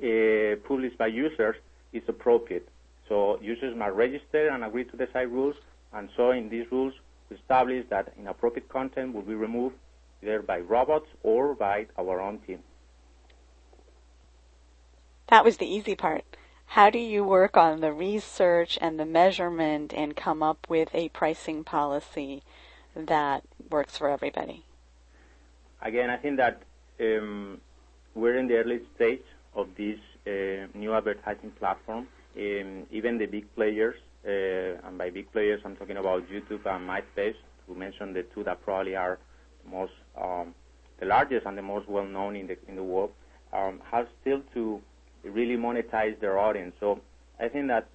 uh, 0.01 0.55
published 0.67 0.97
by 0.97 1.07
users 1.07 1.55
is 1.93 2.03
appropriate. 2.07 2.67
So 3.07 3.39
users 3.41 3.75
must 3.75 3.95
register 3.95 4.49
and 4.49 4.63
agree 4.63 4.85
to 4.85 4.97
the 4.97 5.07
site 5.11 5.31
rules, 5.31 5.55
and 5.93 6.09
so 6.15 6.31
in 6.31 6.49
these 6.49 6.65
rules 6.71 6.93
we 7.29 7.37
establish 7.37 7.85
that 7.89 8.13
inappropriate 8.17 8.69
content 8.69 9.13
will 9.13 9.21
be 9.21 9.35
removed 9.35 9.75
either 10.21 10.41
by 10.41 10.59
robots 10.59 11.07
or 11.23 11.55
by 11.55 11.87
our 11.97 12.19
own 12.19 12.39
team. 12.39 12.59
That 15.27 15.45
was 15.45 15.57
the 15.57 15.67
easy 15.67 15.95
part. 15.95 16.25
How 16.65 16.89
do 16.89 16.99
you 16.99 17.23
work 17.23 17.57
on 17.57 17.81
the 17.81 17.91
research 17.91 18.77
and 18.81 18.99
the 18.99 19.05
measurement 19.05 19.93
and 19.93 20.15
come 20.15 20.43
up 20.43 20.67
with 20.69 20.89
a 20.93 21.09
pricing 21.09 21.63
policy 21.63 22.43
that 22.95 23.43
works 23.69 23.97
for 23.97 24.09
everybody? 24.09 24.65
Again, 25.81 26.09
I 26.09 26.17
think 26.17 26.37
that 26.37 26.61
um, 26.99 27.59
we're 28.13 28.37
in 28.37 28.47
the 28.47 28.57
early 28.57 28.81
stage 28.95 29.23
of 29.55 29.69
this 29.75 29.97
uh, 30.27 30.67
new 30.77 30.93
advertising 30.93 31.51
platform. 31.51 32.07
Um, 32.37 32.85
even 32.91 33.17
the 33.17 33.25
big 33.25 33.53
players, 33.55 33.95
and 34.23 34.97
by 34.97 35.09
big 35.09 35.31
players, 35.31 35.61
I'm 35.63 35.75
talking 35.75 35.97
about 35.97 36.27
YouTube 36.29 36.65
and 36.65 36.87
MySpace, 36.89 37.35
to 37.67 37.75
mention 37.75 38.13
the 38.13 38.23
two 38.23 38.43
that 38.43 38.63
probably 38.63 38.95
are 38.95 39.17
the 39.63 39.69
most 39.71 39.93
um, 40.19 40.53
the 40.99 41.05
largest 41.05 41.45
and 41.45 41.57
the 41.57 41.61
most 41.61 41.87
well 41.87 42.05
known 42.05 42.35
in 42.35 42.47
the 42.47 42.57
in 42.67 42.75
the 42.75 42.83
world, 42.83 43.11
um, 43.53 43.81
have 43.91 44.07
still 44.21 44.41
to 44.53 44.81
really 45.23 45.55
monetize 45.55 46.19
their 46.19 46.37
audience. 46.37 46.75
So 46.79 46.99
I 47.39 47.47
think 47.47 47.67
that 47.67 47.87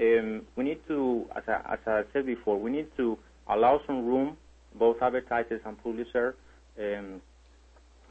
um, 0.00 0.42
we 0.56 0.64
need 0.64 0.86
to, 0.88 1.26
as 1.34 1.42
I, 1.48 1.74
as 1.74 1.78
I 1.86 2.02
said 2.12 2.26
before, 2.26 2.58
we 2.58 2.70
need 2.70 2.88
to 2.96 3.18
allow 3.48 3.80
some 3.86 4.06
room, 4.06 4.36
both 4.74 5.00
advertisers 5.02 5.60
and 5.64 5.82
publishers, 5.82 6.34
um, 6.78 7.20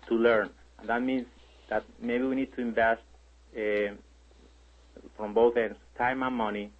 to 0.07 0.15
learn. 0.15 0.49
And 0.79 0.89
that 0.89 1.01
means 1.01 1.25
that 1.69 1.83
maybe 2.01 2.25
we 2.25 2.35
need 2.35 2.53
to 2.55 2.61
invest 2.61 3.01
uh, 3.55 3.93
from 5.15 5.33
both 5.33 5.57
ends, 5.57 5.77
time 5.97 6.23
and 6.23 6.35
money, 6.35 6.71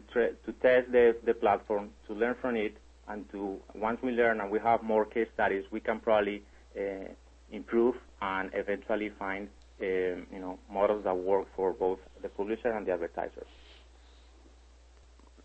to, 0.00 0.52
test 0.62 0.92
the, 0.92 1.16
the 1.24 1.34
platform, 1.34 1.90
to 2.06 2.14
learn 2.14 2.36
from 2.40 2.56
it, 2.56 2.76
and 3.08 3.30
to 3.30 3.58
once 3.74 4.00
we 4.02 4.12
learn 4.12 4.40
and 4.40 4.50
we 4.50 4.58
have 4.58 4.82
more 4.82 5.04
case 5.04 5.28
studies, 5.34 5.64
we 5.70 5.80
can 5.80 6.00
probably 6.00 6.42
uh, 6.78 7.08
improve 7.50 7.94
and 8.20 8.50
eventually 8.54 9.10
find 9.18 9.48
um, 9.80 10.26
you 10.32 10.40
know 10.40 10.58
models 10.70 11.04
that 11.04 11.16
work 11.16 11.46
for 11.54 11.72
both 11.72 11.98
the 12.22 12.28
publisher 12.28 12.72
and 12.72 12.86
the 12.86 12.92
advertisers. 12.92 13.46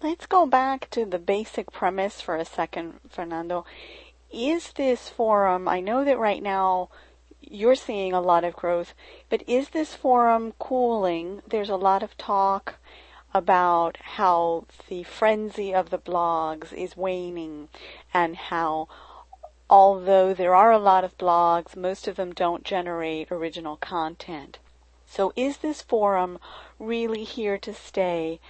Let's 0.02 0.26
go 0.26 0.48
back 0.48 0.90
to 0.92 1.06
the 1.06 1.20
basic 1.20 1.72
premise 1.72 2.22
for 2.22 2.36
a 2.36 2.46
second, 2.46 3.00
Fernando. 3.08 3.66
Is 4.34 4.72
this 4.74 5.10
forum? 5.10 5.68
I 5.68 5.80
know 5.80 6.04
that 6.04 6.18
right 6.18 6.42
now 6.42 6.90
you're 7.40 7.76
seeing 7.76 8.14
a 8.14 8.22
lot 8.22 8.44
of 8.44 8.56
growth, 8.56 8.94
but 9.30 9.44
is 9.48 9.70
this 9.70 9.94
forum 9.94 10.54
cooling? 10.58 11.42
There's 11.48 11.70
a 11.70 11.76
lot 11.76 12.02
of 12.02 12.18
talk 12.18 12.76
about 13.34 13.98
how 14.18 14.66
the 14.88 15.04
frenzy 15.04 15.74
of 15.74 15.90
the 15.90 15.98
blogs 15.98 16.74
is 16.74 16.98
waning 16.98 17.70
and 18.14 18.36
how 18.36 18.88
although 19.70 20.34
there 20.34 20.54
are 20.54 20.72
a 20.72 20.78
lot 20.78 21.06
of 21.06 21.18
blogs, 21.18 21.78
most 21.78 22.08
of 22.08 22.18
them 22.18 22.34
don't 22.34 22.66
generate 22.66 23.32
original 23.32 23.78
content. 23.78 24.60
So 25.06 25.32
is 25.36 25.58
this 25.58 25.82
forum 25.82 26.40
really 26.78 27.24
here 27.24 27.58
to 27.60 27.74
stay? 27.74 28.42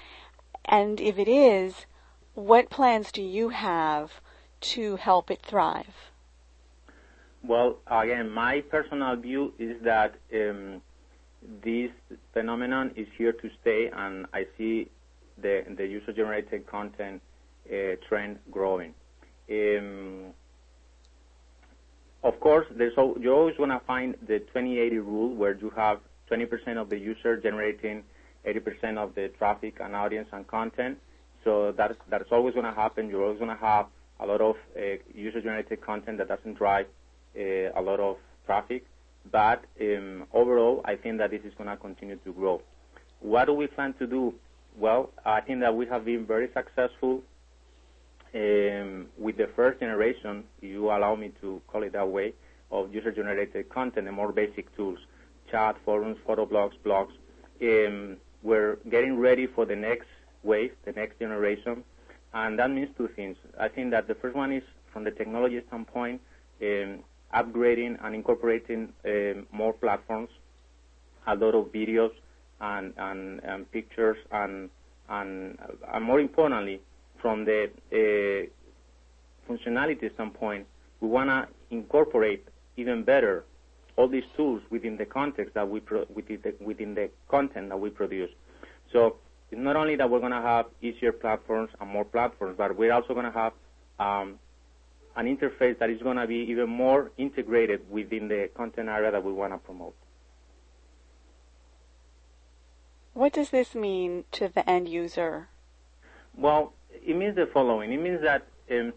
And 0.66 1.00
if 1.00 1.20
it 1.20 1.28
is, 1.28 1.86
what 2.34 2.70
plans 2.72 3.12
do 3.12 3.22
you 3.22 3.50
have 3.50 4.20
to 4.62 4.96
help 4.96 5.30
it 5.30 5.42
thrive? 5.42 6.12
Well, 7.44 7.78
again, 7.88 8.30
my 8.30 8.62
personal 8.62 9.16
view 9.16 9.54
is 9.58 9.82
that 9.84 10.16
um, 10.34 10.82
this 11.64 11.92
phenomenon 12.34 12.92
is 12.96 13.08
here 13.18 13.32
to 13.32 13.50
stay, 13.62 13.90
and 13.94 14.26
I 14.34 14.46
see 14.58 14.90
the, 15.38 15.64
the 15.76 15.86
user-generated 15.86 16.68
content 16.68 17.22
uh, 17.68 17.96
trend 18.08 18.40
growing. 18.52 18.94
Um, 19.50 20.34
of 22.24 22.40
course, 22.40 22.68
there's 22.72 22.94
you're 23.20 23.34
always 23.34 23.58
going 23.58 23.70
to 23.70 23.82
find 23.88 24.16
the 24.28 24.40
2080 24.40 25.00
rule 25.00 25.36
where 25.36 25.56
you 25.58 25.72
have 25.76 26.00
20% 26.30 26.78
of 26.78 26.90
the 26.90 26.98
user 26.98 27.38
generating 27.38 28.04
80% 28.46 28.98
of 28.98 29.16
the 29.16 29.30
traffic 29.38 29.80
and 29.82 29.96
audience 29.96 30.30
and 30.32 30.48
content. 30.48 31.00
So 31.44 31.72
that's, 31.72 31.96
that's 32.10 32.32
always 32.32 32.54
going 32.54 32.66
to 32.66 32.74
happen. 32.74 33.10
You're 33.10 33.24
always 33.24 33.40
going 33.40 33.50
to 33.50 33.62
have 33.62 33.88
a 34.20 34.26
lot 34.26 34.42
of 34.42 34.56
uh, 34.78 34.82
user-generated 35.14 35.82
content 35.82 36.20
that 36.20 36.28
doesn't 36.28 36.54
drive 36.54 36.86
uh, 37.36 37.72
a 37.76 37.82
lot 37.82 38.00
of 38.00 38.18
traffic. 38.46 38.86
But 39.30 39.66
um, 39.80 40.28
overall, 40.34 40.82
I 40.86 40.96
think 40.96 41.18
that 41.20 41.32
this 41.32 41.42
is 41.44 41.54
going 41.58 41.70
to 41.70 41.78
continue 41.78 42.16
to 42.18 42.34
grow. 42.34 42.62
What 43.20 43.46
do 43.46 43.54
we 43.54 43.68
plan 43.68 43.94
to 44.00 44.08
do? 44.08 44.34
Well, 44.78 45.12
I 45.26 45.42
think 45.42 45.60
that 45.60 45.76
we 45.76 45.86
have 45.88 46.06
been 46.06 46.26
very 46.26 46.50
successful 46.54 47.22
um, 48.34 49.08
with 49.18 49.38
the 49.38 49.50
first 49.56 49.80
generation, 49.80 50.44
if 50.62 50.70
you 50.70 50.90
allow 50.90 51.16
me 51.16 51.32
to 51.42 51.62
call 51.68 51.84
it 51.84 51.94
that 51.94 52.08
way, 52.08 52.34
of 52.72 52.94
user-generated 52.94 53.70
content, 53.70 54.06
the 54.06 54.12
more 54.12 54.32
basic 54.32 54.74
tools, 54.76 55.00
chat, 55.50 55.76
forums, 55.84 56.18
photo 56.26 56.46
blogs, 56.46 56.74
blogs. 56.86 57.12
Um, 57.62 58.18
we're 58.42 58.78
getting 58.90 59.20
ready 59.20 59.46
for 59.48 59.66
the 59.66 59.76
next 59.76 60.08
wave, 60.44 60.72
the 60.86 60.94
next 60.94 61.20
generation, 61.20 61.84
and 62.34 62.58
that 62.58 62.72
means 62.72 62.90
two 62.98 63.10
things. 63.10 63.38
I 63.60 63.68
think 63.68 63.92
that 63.92 64.08
the 64.08 64.16
first 64.16 64.36
one 64.36 64.52
is 64.52 64.64
from 64.92 65.04
the 65.04 65.12
technology 65.12 65.62
standpoint, 65.68 66.22
um, 66.62 67.00
upgrading 67.34 67.98
and 68.04 68.16
incorporating 68.16 68.94
um, 69.06 69.48
more 69.52 69.74
platforms, 69.74 70.30
a 71.28 71.36
lot 71.36 71.56
of 71.56 71.66
videos 71.72 72.12
and, 72.60 72.94
and, 72.98 73.44
and 73.44 73.72
pictures, 73.72 74.18
and, 74.32 74.70
and, 75.10 75.58
and 75.94 76.06
more 76.06 76.20
importantly, 76.20 76.82
from 77.22 77.46
the 77.46 77.70
uh, 77.92 79.52
functionality 79.52 80.14
standpoint, 80.14 80.66
we 81.00 81.08
want 81.08 81.30
to 81.30 81.48
incorporate 81.76 82.48
even 82.78 83.04
better 83.04 83.44
all 83.98 84.08
these 84.08 84.24
tools 84.36 84.62
within 84.70 84.98
the 84.98 85.06
context 85.06 85.54
that 85.54 85.70
we 85.70 85.80
pro- 85.80 86.06
within, 86.14 86.40
the, 86.44 86.56
within 86.64 86.96
the 86.96 87.10
content 87.28 87.70
that 87.70 87.78
we 87.78 87.90
produce. 87.90 88.32
So 88.92 89.18
it's 89.52 89.62
not 89.62 89.76
only 89.76 89.96
that 89.98 90.10
we're 90.10 90.20
going 90.20 90.32
to 90.32 90.42
have 90.42 90.68
easier 90.82 91.12
platforms 91.12 91.70
and 91.80 91.90
more 91.90 92.06
platforms, 92.06 92.56
but 92.58 92.78
we're 92.78 92.94
also 92.94 93.14
going 93.14 93.26
to 93.26 93.32
have 93.32 93.54
um, 94.00 94.40
an 95.16 95.26
interface 95.26 95.78
that 95.80 95.90
is 95.90 96.02
going 96.02 96.18
to 96.18 96.28
be 96.28 96.38
even 96.38 96.70
more 96.70 97.12
integrated 97.18 97.90
within 97.90 98.28
the 98.28 98.50
content 98.56 98.90
area 98.90 99.12
that 99.12 99.24
we 99.24 99.32
want 99.32 99.54
to 99.54 99.58
promote. 99.58 99.96
What 103.14 103.34
does 103.34 103.50
this 103.50 103.76
mean 103.76 104.24
to 104.32 104.48
the 104.48 104.68
end 104.70 104.88
user? 104.88 105.50
Well, 106.38 106.74
it 106.90 107.16
means 107.16 107.36
the 107.36 107.46
following. 107.46 107.92
It 107.92 108.02
means 108.02 108.22
that 108.22 108.48
um, 108.72 108.94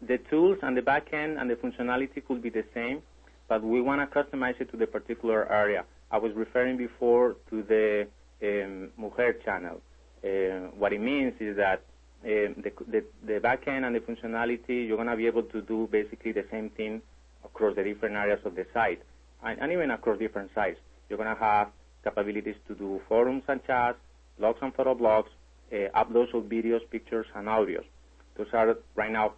the 0.00 0.18
tools 0.18 0.58
and 0.62 0.76
the 0.76 0.80
backend 0.80 1.40
and 1.40 1.50
the 1.50 1.56
functionality 1.56 2.24
could 2.26 2.40
be 2.40 2.48
the 2.48 2.64
same, 2.72 3.02
but 3.48 3.62
we 3.62 3.80
want 3.82 4.00
to 4.00 4.22
customize 4.22 4.58
it 4.60 4.70
to 4.70 4.76
the 4.78 4.86
particular 4.86 5.50
area. 5.52 5.84
I 6.10 6.18
was 6.18 6.32
referring 6.34 6.78
before 6.78 7.36
to 7.50 7.62
the 7.62 8.08
um, 8.42 8.90
Mujer 8.96 9.34
channel. 9.44 9.82
Uh, 10.24 10.70
what 10.78 10.92
it 10.92 11.00
means 11.00 11.34
is 11.40 11.56
that 11.56 11.82
the, 12.26 12.72
the, 12.88 13.04
the 13.24 13.40
backend 13.40 13.86
and 13.86 13.94
the 13.94 14.00
functionality, 14.00 14.86
you're 14.86 14.96
going 14.96 15.08
to 15.08 15.16
be 15.16 15.26
able 15.26 15.44
to 15.44 15.62
do 15.62 15.88
basically 15.90 16.32
the 16.32 16.44
same 16.50 16.70
thing 16.70 17.00
across 17.44 17.76
the 17.76 17.84
different 17.84 18.16
areas 18.16 18.40
of 18.44 18.56
the 18.56 18.66
site, 18.74 19.00
and, 19.44 19.60
and 19.60 19.72
even 19.72 19.90
across 19.90 20.18
different 20.18 20.50
sites. 20.54 20.80
You're 21.08 21.18
going 21.18 21.34
to 21.34 21.40
have 21.40 21.68
capabilities 22.02 22.56
to 22.68 22.74
do 22.74 23.00
forums 23.08 23.44
and 23.48 23.64
chats, 23.64 23.98
blogs 24.40 24.60
and 24.60 24.74
photo 24.74 24.94
blogs, 24.94 25.28
uh, 25.72 25.88
uploads 25.94 26.34
of 26.34 26.44
videos, 26.44 26.80
pictures, 26.90 27.26
and 27.34 27.46
audios. 27.46 27.84
Those 28.36 28.48
are 28.52 28.76
right 28.94 29.10
now 29.10 29.32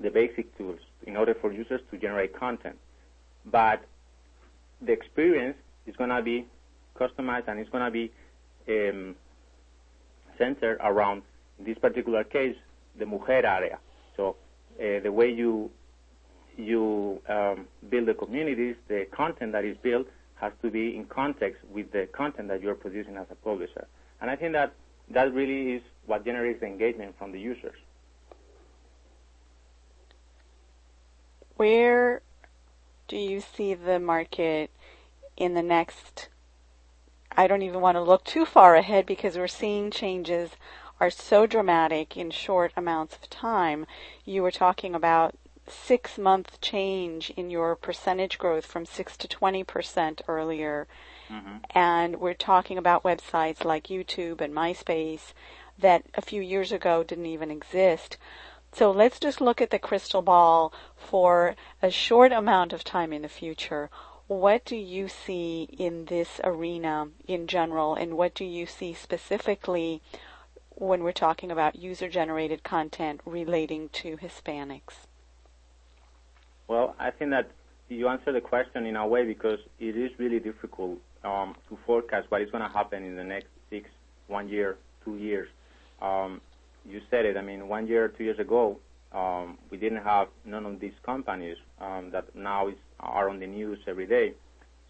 the 0.00 0.10
basic 0.10 0.56
tools 0.56 0.78
in 1.06 1.16
order 1.16 1.34
for 1.34 1.52
users 1.52 1.80
to 1.90 1.98
generate 1.98 2.34
content. 2.34 2.76
But 3.44 3.82
the 4.80 4.92
experience 4.92 5.56
is 5.86 5.96
going 5.96 6.10
to 6.10 6.22
be 6.22 6.46
customized 6.96 7.48
and 7.48 7.58
it's 7.58 7.70
going 7.70 7.84
to 7.84 7.90
be 7.90 8.12
um, 8.68 9.16
centered 10.36 10.78
around, 10.80 11.22
in 11.58 11.64
this 11.64 11.78
particular 11.78 12.24
case, 12.24 12.56
the 12.98 13.06
mujer 13.06 13.46
area. 13.46 13.78
So 14.16 14.36
uh, 14.80 15.00
the 15.00 15.12
way 15.12 15.30
you 15.30 15.70
you 16.56 17.20
um, 17.28 17.66
build 17.88 18.06
the 18.06 18.14
communities, 18.14 18.74
the 18.88 19.06
content 19.12 19.52
that 19.52 19.64
is 19.64 19.76
built 19.76 20.08
has 20.34 20.52
to 20.62 20.70
be 20.70 20.96
in 20.96 21.04
context 21.04 21.62
with 21.72 21.92
the 21.92 22.08
content 22.12 22.48
that 22.48 22.62
you're 22.62 22.74
producing 22.74 23.16
as 23.16 23.26
a 23.30 23.34
publisher. 23.36 23.86
And 24.20 24.30
I 24.30 24.36
think 24.36 24.52
that 24.52 24.72
that 25.10 25.32
really 25.32 25.74
is 25.74 25.82
what 26.06 26.24
generates 26.24 26.60
the 26.60 26.66
engagement 26.66 27.16
from 27.18 27.32
the 27.32 27.40
users. 27.40 27.78
Where 31.56 32.22
do 33.08 33.16
you 33.16 33.40
see 33.40 33.74
the 33.74 33.98
market 33.98 34.70
in 35.36 35.54
the 35.54 35.62
next? 35.62 36.28
I 37.36 37.46
don't 37.46 37.62
even 37.62 37.80
want 37.80 37.96
to 37.96 38.02
look 38.02 38.24
too 38.24 38.44
far 38.44 38.74
ahead 38.74 39.06
because 39.06 39.36
we're 39.36 39.48
seeing 39.48 39.90
changes 39.90 40.50
are 41.00 41.10
so 41.10 41.46
dramatic 41.46 42.16
in 42.16 42.30
short 42.30 42.72
amounts 42.76 43.16
of 43.16 43.30
time. 43.30 43.86
You 44.24 44.42
were 44.42 44.50
talking 44.50 44.94
about 44.94 45.34
six 45.70 46.18
month 46.18 46.60
change 46.60 47.30
in 47.30 47.50
your 47.50 47.76
percentage 47.76 48.38
growth 48.38 48.66
from 48.66 48.86
6 48.86 49.16
to 49.18 49.28
20% 49.28 50.20
earlier. 50.28 50.86
Mm-hmm. 51.30 51.56
And 51.70 52.20
we're 52.20 52.34
talking 52.34 52.78
about 52.78 53.02
websites 53.02 53.64
like 53.64 53.88
YouTube 53.88 54.40
and 54.40 54.54
MySpace 54.54 55.32
that 55.78 56.04
a 56.14 56.22
few 56.22 56.42
years 56.42 56.72
ago 56.72 57.04
didn't 57.04 57.26
even 57.26 57.50
exist. 57.50 58.16
So 58.72 58.90
let's 58.90 59.20
just 59.20 59.40
look 59.40 59.60
at 59.60 59.70
the 59.70 59.78
crystal 59.78 60.22
ball 60.22 60.72
for 60.96 61.54
a 61.80 61.90
short 61.90 62.32
amount 62.32 62.72
of 62.72 62.84
time 62.84 63.12
in 63.12 63.22
the 63.22 63.28
future. 63.28 63.90
What 64.26 64.64
do 64.64 64.76
you 64.76 65.08
see 65.08 65.68
in 65.78 66.04
this 66.06 66.38
arena 66.44 67.08
in 67.26 67.46
general, 67.46 67.94
and 67.94 68.14
what 68.14 68.34
do 68.34 68.44
you 68.44 68.66
see 68.66 68.92
specifically 68.92 70.02
when 70.80 71.02
we're 71.02 71.12
talking 71.12 71.50
about 71.50 71.76
user 71.76 72.08
generated 72.08 72.62
content 72.62 73.20
relating 73.24 73.88
to 73.88 74.16
Hispanics? 74.16 75.06
Well, 76.68 76.94
I 76.98 77.10
think 77.10 77.30
that 77.30 77.50
you 77.88 78.08
answer 78.08 78.32
the 78.32 78.40
question 78.40 78.86
in 78.86 78.94
a 78.94 79.06
way 79.06 79.24
because 79.24 79.58
it 79.80 79.96
is 79.96 80.10
really 80.18 80.38
difficult 80.38 80.98
um, 81.24 81.56
to 81.68 81.78
forecast 81.84 82.30
what 82.30 82.42
is 82.42 82.50
going 82.50 82.62
to 82.62 82.70
happen 82.70 83.02
in 83.02 83.16
the 83.16 83.24
next 83.24 83.48
six, 83.70 83.88
one 84.28 84.48
year, 84.48 84.76
two 85.04 85.16
years. 85.16 85.48
Um, 86.00 86.40
you 86.86 87.00
said 87.10 87.24
it. 87.24 87.36
I 87.36 87.42
mean, 87.42 87.66
one 87.68 87.88
year, 87.88 88.08
two 88.08 88.24
years 88.24 88.38
ago, 88.38 88.78
um, 89.12 89.58
we 89.70 89.78
didn't 89.78 90.04
have 90.04 90.28
none 90.44 90.64
of 90.64 90.78
these 90.78 90.92
companies 91.04 91.56
um, 91.80 92.10
that 92.12 92.34
now 92.36 92.68
is, 92.68 92.76
are 93.00 93.30
on 93.30 93.40
the 93.40 93.46
news 93.46 93.78
every 93.88 94.06
day. 94.06 94.34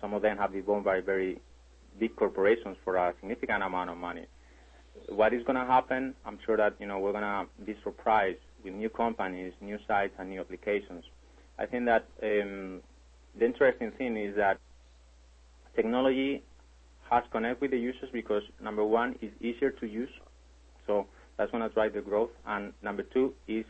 Some 0.01 0.13
of 0.13 0.23
them 0.23 0.37
have 0.37 0.53
been 0.53 0.65
owned 0.69 0.85
by 0.85 1.01
very 1.01 1.41
big 1.99 2.15
corporations 2.15 2.77
for 2.85 2.97
a 2.97 3.15
significant 3.21 3.63
amount 3.63 3.91
of 3.91 3.97
money. 3.97 4.27
What 5.09 5.33
is 5.33 5.43
going 5.45 5.59
to 5.59 5.65
happen? 5.65 6.15
I'm 6.25 6.39
sure 6.45 6.57
that 6.57 6.75
you 6.79 6.87
know 6.87 6.99
we're 6.99 7.13
going 7.13 7.23
to 7.23 7.47
be 7.65 7.77
surprised 7.83 8.39
with 8.65 8.75
new 8.75 8.89
companies, 8.89 9.53
new 9.61 9.79
sites, 9.87 10.15
and 10.19 10.31
new 10.31 10.41
applications. 10.41 11.05
I 11.59 11.67
think 11.67 11.87
that 11.87 12.07
um, 12.23 12.81
the 13.39 13.45
interesting 13.45 13.91
thing 13.93 14.17
is 14.17 14.37
that 14.37 14.59
technology 15.75 16.43
has 17.11 17.25
connect 17.33 17.61
with 17.61 17.71
the 17.71 17.79
users 17.79 18.11
because 18.13 18.43
number 18.63 18.85
one 18.85 19.17
is 19.23 19.31
easier 19.41 19.71
to 19.71 19.87
use, 19.87 20.11
so 20.87 21.07
that's 21.37 21.51
going 21.51 21.63
to 21.63 21.75
drive 21.75 21.95
the 21.95 22.01
growth, 22.01 22.31
and 22.47 22.73
number 22.83 23.03
two 23.03 23.35
is 23.47 23.65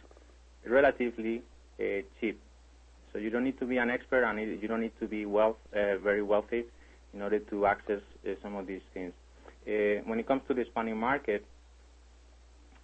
relatively 0.67 1.43
uh, 1.81 2.03
cheap. 2.21 2.41
So 3.12 3.19
you 3.19 3.31
don't 3.31 3.45
need 3.45 3.59
to 3.61 3.67
be 3.67 3.79
an 3.79 3.91
expert 3.91 4.25
and 4.25 4.38
you 4.61 4.69
don't 4.69 4.81
need 4.81 4.99
to 5.01 5.07
be 5.07 5.25
wealth, 5.25 5.57
uh, 5.73 5.97
very 5.99 6.23
wealthy 6.23 6.64
in 7.14 7.22
order 7.22 7.39
to 7.39 7.66
access 7.66 8.01
uh, 8.26 8.33
some 8.43 8.55
of 8.55 8.66
these 8.66 8.83
things. 8.93 9.12
Uh, 9.69 10.01
when 10.07 10.19
it 10.19 10.27
comes 10.27 10.41
to 10.49 10.55
the 10.55 10.64
Spanish 10.64 10.97
market, 10.97 11.45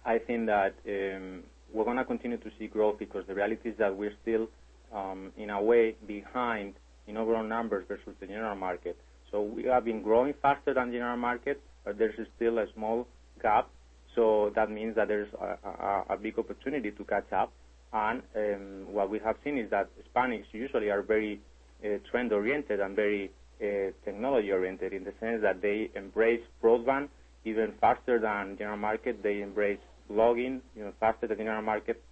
I 0.05 0.19
think 0.19 0.45
that 0.45 0.75
um, 0.87 1.41
we're 1.73 1.83
going 1.83 1.97
to 1.97 2.05
continue 2.05 2.37
to 2.37 2.51
see 2.59 2.67
growth 2.67 2.99
because 2.99 3.25
the 3.25 3.33
reality 3.33 3.69
is 3.69 3.77
that 3.79 3.95
we're 3.95 4.13
still, 4.21 4.47
um, 4.93 5.31
in 5.35 5.49
a 5.49 5.59
way, 5.59 5.95
behind 6.05 6.75
in 7.07 7.17
overall 7.17 7.43
numbers 7.43 7.85
versus 7.87 8.13
the 8.19 8.27
general 8.27 8.55
market. 8.55 8.97
So 9.31 9.41
we 9.41 9.63
have 9.63 9.85
been 9.85 10.03
growing 10.03 10.35
faster 10.41 10.75
than 10.75 10.91
the 10.91 10.97
general 10.97 11.17
market, 11.17 11.59
but 11.83 11.97
there's 11.97 12.15
still 12.35 12.59
a 12.59 12.67
small 12.75 13.07
gap. 13.41 13.67
So 14.13 14.51
that 14.55 14.69
means 14.69 14.95
that 14.95 15.07
there's 15.07 15.33
a, 15.33 16.17
big 16.17 16.37
opportunity 16.37 16.91
to 16.91 17.03
catch 17.03 17.31
up. 17.33 17.51
And 17.91 18.21
um, 18.35 18.93
what 18.93 19.09
we 19.09 19.19
have 19.19 19.37
seen 19.43 19.57
is 19.57 19.69
that 19.71 19.89
Hispanics 19.97 20.45
usually 20.51 20.89
are 20.89 21.01
very 21.01 21.41
uh, 21.83 21.97
trend-oriented 22.09 22.79
and 22.79 22.95
very 22.95 23.31
uh, 23.61 23.91
technology-oriented 24.03 24.93
in 24.93 25.03
the 25.03 25.13
sense 25.19 25.41
that 25.41 25.61
they 25.61 25.89
embrace 25.95 26.41
broadband 26.61 27.09
even 27.45 27.73
faster 27.79 28.19
than 28.19 28.57
general 28.57 28.77
market. 28.77 29.21
They 29.23 29.41
embrace 29.41 29.79
blogging 30.11 30.61
you 30.75 30.83
know, 30.83 30.93
faster 30.99 31.27
than 31.27 31.37
general 31.37 31.61
market. 31.61 32.03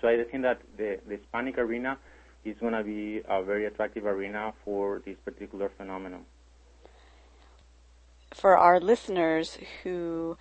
So 0.00 0.08
I 0.08 0.22
think 0.30 0.42
that 0.42 0.60
the, 0.76 0.98
the 1.06 1.16
Hispanic 1.16 1.58
arena 1.58 1.98
is 2.44 2.56
going 2.58 2.72
to 2.72 2.82
be 2.82 3.22
a 3.28 3.42
very 3.42 3.66
attractive 3.66 4.06
arena 4.06 4.52
for 4.64 5.02
this 5.04 5.16
particular 5.24 5.70
phenomenon. 5.76 6.24
For 8.32 8.56
our 8.56 8.80
listeners 8.80 9.58
who 9.82 10.38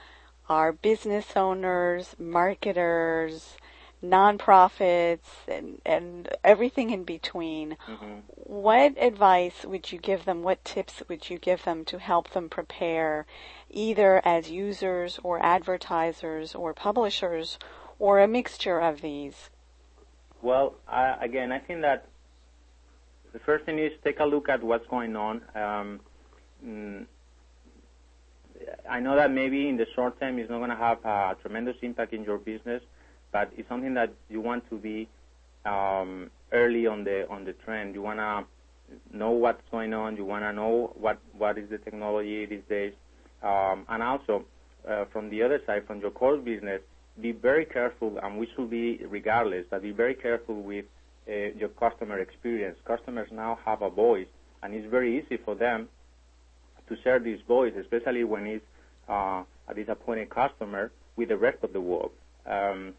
are 0.48 0.72
business 0.72 1.26
owners, 1.36 2.16
marketers, 2.18 3.58
nonprofits 4.04 5.48
and, 5.48 5.82
and 5.86 6.30
everything 6.44 6.90
in 6.90 7.04
between. 7.04 7.78
Mm-hmm. 7.88 8.20
What 8.36 8.96
advice 8.98 9.66
would 9.66 9.92
you 9.92 10.00
give 10.00 10.26
them? 10.26 10.44
What 10.44 10.64
tips 10.64 11.04
would 11.08 11.30
you 11.30 11.38
give 11.38 11.64
them 11.64 11.86
to 11.86 12.00
help 12.00 12.32
them 12.32 12.50
prepare 12.50 13.26
either 13.70 14.22
as 14.26 14.50
users 14.50 15.20
or 15.24 15.44
advertisers 15.44 16.56
or 16.56 16.74
publishers 16.74 17.60
or 18.00 18.20
a 18.20 18.28
mixture 18.28 18.80
of 18.80 19.02
these? 19.02 19.50
Well, 20.42 20.76
I, 20.88 21.18
again, 21.22 21.52
I 21.52 21.60
think 21.60 21.82
that 21.82 22.08
the 23.34 23.40
first 23.40 23.66
thing 23.66 23.78
is 23.78 23.92
take 24.04 24.20
a 24.20 24.26
look 24.26 24.50
at 24.50 24.64
what's 24.64 24.88
going 24.88 25.16
on. 25.16 25.42
Um, 25.54 26.00
mm, 26.66 27.06
I 28.90 29.00
know 29.00 29.16
that 29.16 29.32
maybe 29.32 29.68
in 29.68 29.78
the 29.78 29.86
short 29.96 30.20
term 30.20 30.40
it's 30.40 30.50
not 30.50 30.58
going 30.58 30.70
to 30.70 30.76
have 30.76 31.04
a 31.06 31.36
tremendous 31.42 31.76
impact 31.82 32.14
in 32.14 32.24
your 32.24 32.38
business, 32.38 32.82
but 33.32 33.52
it's 33.58 33.68
something 33.70 33.94
that 33.96 34.14
you 34.30 34.42
want 34.42 34.70
to 34.70 34.78
be 34.78 35.08
um, 35.66 36.30
early 36.52 36.88
on 36.88 37.04
the 37.04 37.28
on 37.30 37.46
the 37.46 37.54
trend. 37.54 37.96
You 37.96 38.02
want 38.02 38.20
to 38.20 38.46
know 39.16 39.32
what's 39.32 39.62
going 39.72 39.94
on. 39.94 40.18
You 40.18 40.26
want 40.26 40.44
to 40.44 40.54
know 40.54 40.94
what 40.96 41.20
what 41.38 41.58
is 41.58 41.70
the 41.70 41.78
technology 41.78 42.46
these 42.46 42.64
days, 42.70 42.94
um, 43.44 43.86
and 43.90 44.02
also 44.02 44.46
uh, 44.88 45.06
from 45.06 45.30
the 45.30 45.44
other 45.44 45.62
side, 45.66 45.86
from 45.86 46.00
your 46.02 46.12
core 46.12 46.38
business, 46.38 46.82
be 47.22 47.32
very 47.32 47.66
careful, 47.66 48.18
and 48.22 48.38
we 48.38 48.48
should 48.56 48.70
be 48.70 48.98
regardless, 49.08 49.66
but 49.70 49.82
be 49.82 49.92
very 49.92 50.16
careful 50.16 50.56
with 50.56 50.86
uh, 51.28 51.32
your 51.58 51.70
customer 51.70 52.20
experience. 52.20 52.78
Customers 52.86 53.30
now 53.32 53.60
have 53.66 53.82
a 53.82 53.90
voice, 53.90 54.28
and 54.64 54.74
it's 54.74 54.90
very 54.90 55.20
easy 55.20 55.38
for 55.38 55.56
them 55.56 55.90
to 56.88 56.98
share 57.04 57.20
this 57.20 57.40
voice, 57.48 57.74
especially 57.80 58.24
when 58.24 58.48
it's 58.48 58.66
uh, 59.08 59.44
a 59.68 59.74
disappointed 59.76 60.30
customer 60.30 60.92
with 61.16 61.30
the 61.30 61.38
rest 61.38 61.58
of 61.64 61.74
the 61.74 61.82
world. 61.82 62.12
Um, 62.46 62.94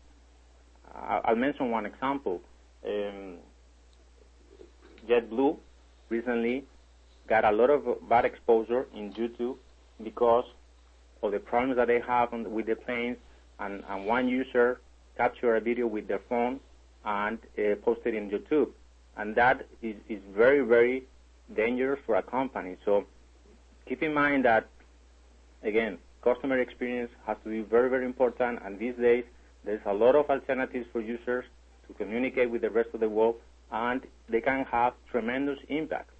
I'll 1.30 1.36
mention 1.36 1.70
one 1.70 1.86
example. 1.86 2.42
Um, 2.84 3.36
JetBlue 5.08 5.58
recently 6.08 6.64
got 7.28 7.44
a 7.44 7.52
lot 7.52 7.70
of 7.70 8.08
bad 8.08 8.24
exposure 8.24 8.88
in 8.96 9.12
YouTube 9.12 9.54
because 10.02 10.46
of 11.22 11.30
the 11.30 11.38
problems 11.38 11.76
that 11.76 11.86
they 11.86 12.00
have 12.00 12.34
on, 12.34 12.50
with 12.50 12.66
the 12.66 12.74
planes, 12.74 13.16
and, 13.60 13.84
and, 13.88 14.06
one 14.06 14.26
user 14.28 14.80
captured 15.16 15.54
a 15.54 15.60
video 15.60 15.86
with 15.86 16.08
their 16.08 16.18
phone 16.28 16.58
and 17.04 17.38
uh, 17.56 17.76
posted 17.84 18.16
in 18.16 18.28
YouTube, 18.28 18.70
and 19.16 19.36
that 19.36 19.64
is, 19.82 19.94
is 20.08 20.20
very, 20.34 20.62
very 20.62 21.04
dangerous 21.54 22.00
for 22.06 22.16
a 22.16 22.22
company. 22.24 22.76
So 22.84 23.06
keep 23.86 24.02
in 24.02 24.12
mind 24.12 24.46
that, 24.46 24.66
again, 25.62 25.98
customer 26.22 26.58
experience 26.58 27.12
has 27.24 27.36
to 27.44 27.50
be 27.50 27.60
very, 27.60 27.88
very 27.88 28.04
important, 28.04 28.58
and 28.64 28.80
these 28.80 28.96
days 28.96 29.22
there's 29.64 29.80
a 29.86 29.92
lot 29.92 30.14
of 30.14 30.30
alternatives 30.30 30.86
for 30.92 31.00
users 31.00 31.44
to 31.86 31.94
communicate 31.94 32.50
with 32.50 32.62
the 32.62 32.70
rest 32.70 32.90
of 32.94 33.00
the 33.00 33.08
world, 33.08 33.36
and 33.70 34.02
they 34.28 34.40
can 34.40 34.64
have 34.66 34.94
tremendous 35.10 35.58
impact. 35.68 36.10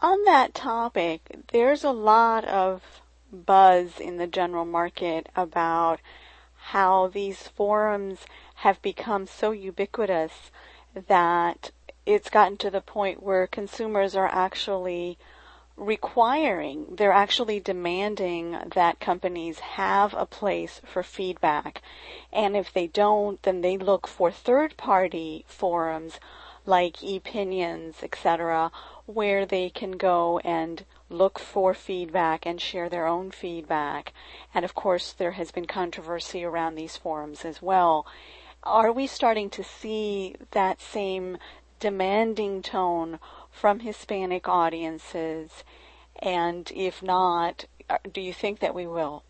On 0.00 0.24
that 0.24 0.54
topic, 0.54 1.44
there's 1.52 1.84
a 1.84 1.90
lot 1.90 2.44
of 2.44 3.02
buzz 3.32 4.00
in 4.00 4.16
the 4.16 4.26
general 4.26 4.64
market 4.64 5.28
about 5.36 6.00
how 6.56 7.08
these 7.08 7.48
forums 7.48 8.26
have 8.56 8.80
become 8.82 9.26
so 9.26 9.50
ubiquitous 9.50 10.50
that 10.94 11.70
it's 12.06 12.30
gotten 12.30 12.56
to 12.58 12.70
the 12.70 12.80
point 12.80 13.22
where 13.22 13.46
consumers 13.46 14.14
are 14.14 14.28
actually 14.28 15.18
requiring, 15.82 16.86
they're 16.96 17.12
actually 17.12 17.58
demanding 17.60 18.56
that 18.74 19.00
companies 19.00 19.58
have 19.58 20.14
a 20.14 20.26
place 20.26 20.80
for 20.84 21.02
feedback. 21.02 21.82
And 22.32 22.56
if 22.56 22.72
they 22.72 22.86
don't, 22.86 23.42
then 23.42 23.60
they 23.60 23.76
look 23.76 24.06
for 24.06 24.30
third 24.30 24.76
party 24.76 25.44
forums 25.48 26.20
like 26.64 26.98
ePinions, 26.98 28.02
etc., 28.02 28.70
where 29.06 29.44
they 29.44 29.68
can 29.68 29.92
go 29.92 30.38
and 30.44 30.84
look 31.10 31.38
for 31.38 31.74
feedback 31.74 32.46
and 32.46 32.60
share 32.60 32.88
their 32.88 33.06
own 33.06 33.30
feedback. 33.30 34.12
And 34.54 34.64
of 34.64 34.74
course, 34.74 35.12
there 35.12 35.32
has 35.32 35.50
been 35.50 35.66
controversy 35.66 36.44
around 36.44 36.76
these 36.76 36.96
forums 36.96 37.44
as 37.44 37.60
well. 37.60 38.06
Are 38.62 38.92
we 38.92 39.08
starting 39.08 39.50
to 39.50 39.64
see 39.64 40.36
that 40.52 40.80
same 40.80 41.38
demanding 41.80 42.62
tone 42.62 43.18
from 43.52 43.80
Hispanic 43.80 44.48
audiences? 44.48 45.62
And 46.18 46.70
if 46.74 47.02
not, 47.02 47.66
uh, 47.88 47.98
do 48.12 48.20
you 48.20 48.32
think 48.32 48.58
that 48.60 48.74
we 48.74 48.86
will? 48.86 49.22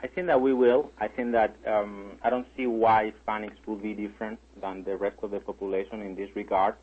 I 0.00 0.06
think 0.08 0.26
that 0.26 0.40
we 0.40 0.52
will. 0.52 0.90
I 1.00 1.08
think 1.08 1.32
that 1.32 1.56
um, 1.66 2.12
I 2.22 2.30
don't 2.30 2.46
see 2.56 2.66
why 2.66 3.12
Hispanics 3.12 3.56
will 3.66 3.76
be 3.76 3.94
different 3.94 4.38
than 4.60 4.84
the 4.84 4.96
rest 4.96 5.16
of 5.22 5.30
the 5.30 5.40
population 5.40 6.02
in 6.02 6.14
this 6.14 6.28
regard. 6.36 6.74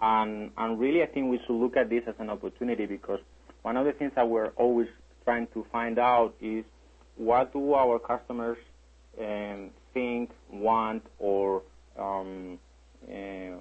And, 0.00 0.50
and 0.56 0.78
really, 0.78 1.02
I 1.02 1.06
think 1.06 1.30
we 1.30 1.40
should 1.46 1.56
look 1.56 1.76
at 1.76 1.88
this 1.88 2.04
as 2.06 2.14
an 2.18 2.30
opportunity 2.30 2.86
because 2.86 3.20
one 3.62 3.76
of 3.76 3.86
the 3.86 3.92
things 3.92 4.12
that 4.14 4.28
we're 4.28 4.50
always 4.56 4.88
trying 5.24 5.46
to 5.48 5.66
find 5.72 5.98
out 5.98 6.34
is 6.40 6.64
what 7.16 7.52
do 7.52 7.74
our 7.74 7.98
customers 7.98 8.58
um, 9.18 9.70
think, 9.92 10.30
want, 10.50 11.04
or 11.18 11.62
um, 11.98 12.58
uh, 13.08 13.56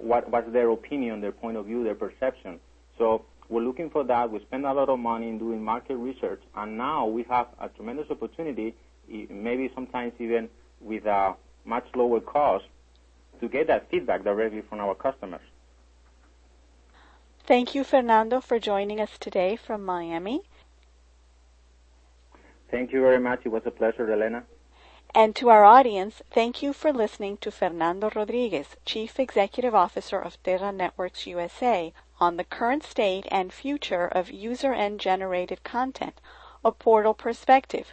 what, 0.00 0.30
what's 0.30 0.50
their 0.52 0.70
opinion, 0.70 1.20
their 1.20 1.32
point 1.32 1.56
of 1.56 1.66
view, 1.66 1.84
their 1.84 1.94
perception. 1.94 2.58
So 2.98 3.24
we're 3.48 3.62
looking 3.62 3.90
for 3.90 4.04
that. 4.04 4.30
We 4.30 4.40
spend 4.40 4.64
a 4.64 4.72
lot 4.72 4.88
of 4.88 4.98
money 4.98 5.28
in 5.28 5.38
doing 5.38 5.62
market 5.62 5.96
research, 5.96 6.42
and 6.54 6.78
now 6.78 7.06
we 7.06 7.24
have 7.24 7.48
a 7.60 7.68
tremendous 7.68 8.10
opportunity, 8.10 8.74
maybe 9.08 9.70
sometimes 9.74 10.12
even 10.18 10.48
with 10.80 11.04
a 11.06 11.34
much 11.64 11.86
lower 11.94 12.20
cost, 12.20 12.64
to 13.40 13.48
get 13.48 13.66
that 13.66 13.90
feedback 13.90 14.24
directly 14.24 14.62
from 14.62 14.80
our 14.80 14.94
customers. 14.94 15.40
Thank 17.46 17.74
you, 17.74 17.84
Fernando, 17.84 18.40
for 18.40 18.58
joining 18.58 19.00
us 19.00 19.10
today 19.18 19.56
from 19.56 19.84
Miami. 19.84 20.42
Thank 22.70 22.92
you 22.92 23.00
very 23.00 23.18
much. 23.18 23.40
It 23.44 23.48
was 23.48 23.62
a 23.66 23.70
pleasure, 23.70 24.10
Elena. 24.12 24.44
And 25.12 25.34
to 25.36 25.48
our 25.48 25.64
audience, 25.64 26.22
thank 26.30 26.62
you 26.62 26.72
for 26.72 26.92
listening 26.92 27.38
to 27.38 27.50
Fernando 27.50 28.12
Rodriguez, 28.14 28.76
Chief 28.84 29.18
Executive 29.18 29.74
Officer 29.74 30.20
of 30.20 30.40
Terra 30.44 30.70
Networks 30.70 31.26
USA, 31.26 31.92
on 32.20 32.36
the 32.36 32.44
current 32.44 32.84
state 32.84 33.26
and 33.28 33.52
future 33.52 34.06
of 34.06 34.30
user 34.30 34.72
and 34.72 35.00
generated 35.00 35.64
content, 35.64 36.20
a 36.64 36.70
portal 36.70 37.12
perspective, 37.12 37.92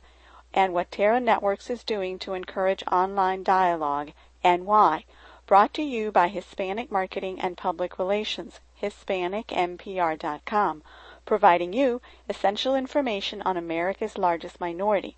and 0.53 0.75
what 0.75 0.91
Terra 0.91 1.19
Networks 1.19 1.71
is 1.71 1.83
doing 1.83 2.19
to 2.19 2.35
encourage 2.35 2.83
online 2.91 3.41
dialogue, 3.41 4.11
and 4.43 4.67
why. 4.67 5.03
Brought 5.47 5.73
to 5.73 5.81
you 5.81 6.11
by 6.11 6.27
Hispanic 6.27 6.91
Marketing 6.91 7.41
and 7.41 7.57
Public 7.57 7.97
Relations, 7.97 8.59
HispanicMPR.com, 8.79 10.83
providing 11.25 11.73
you 11.73 11.99
essential 12.29 12.75
information 12.75 13.41
on 13.41 13.57
America's 13.57 14.19
largest 14.19 14.59
minority. 14.59 15.17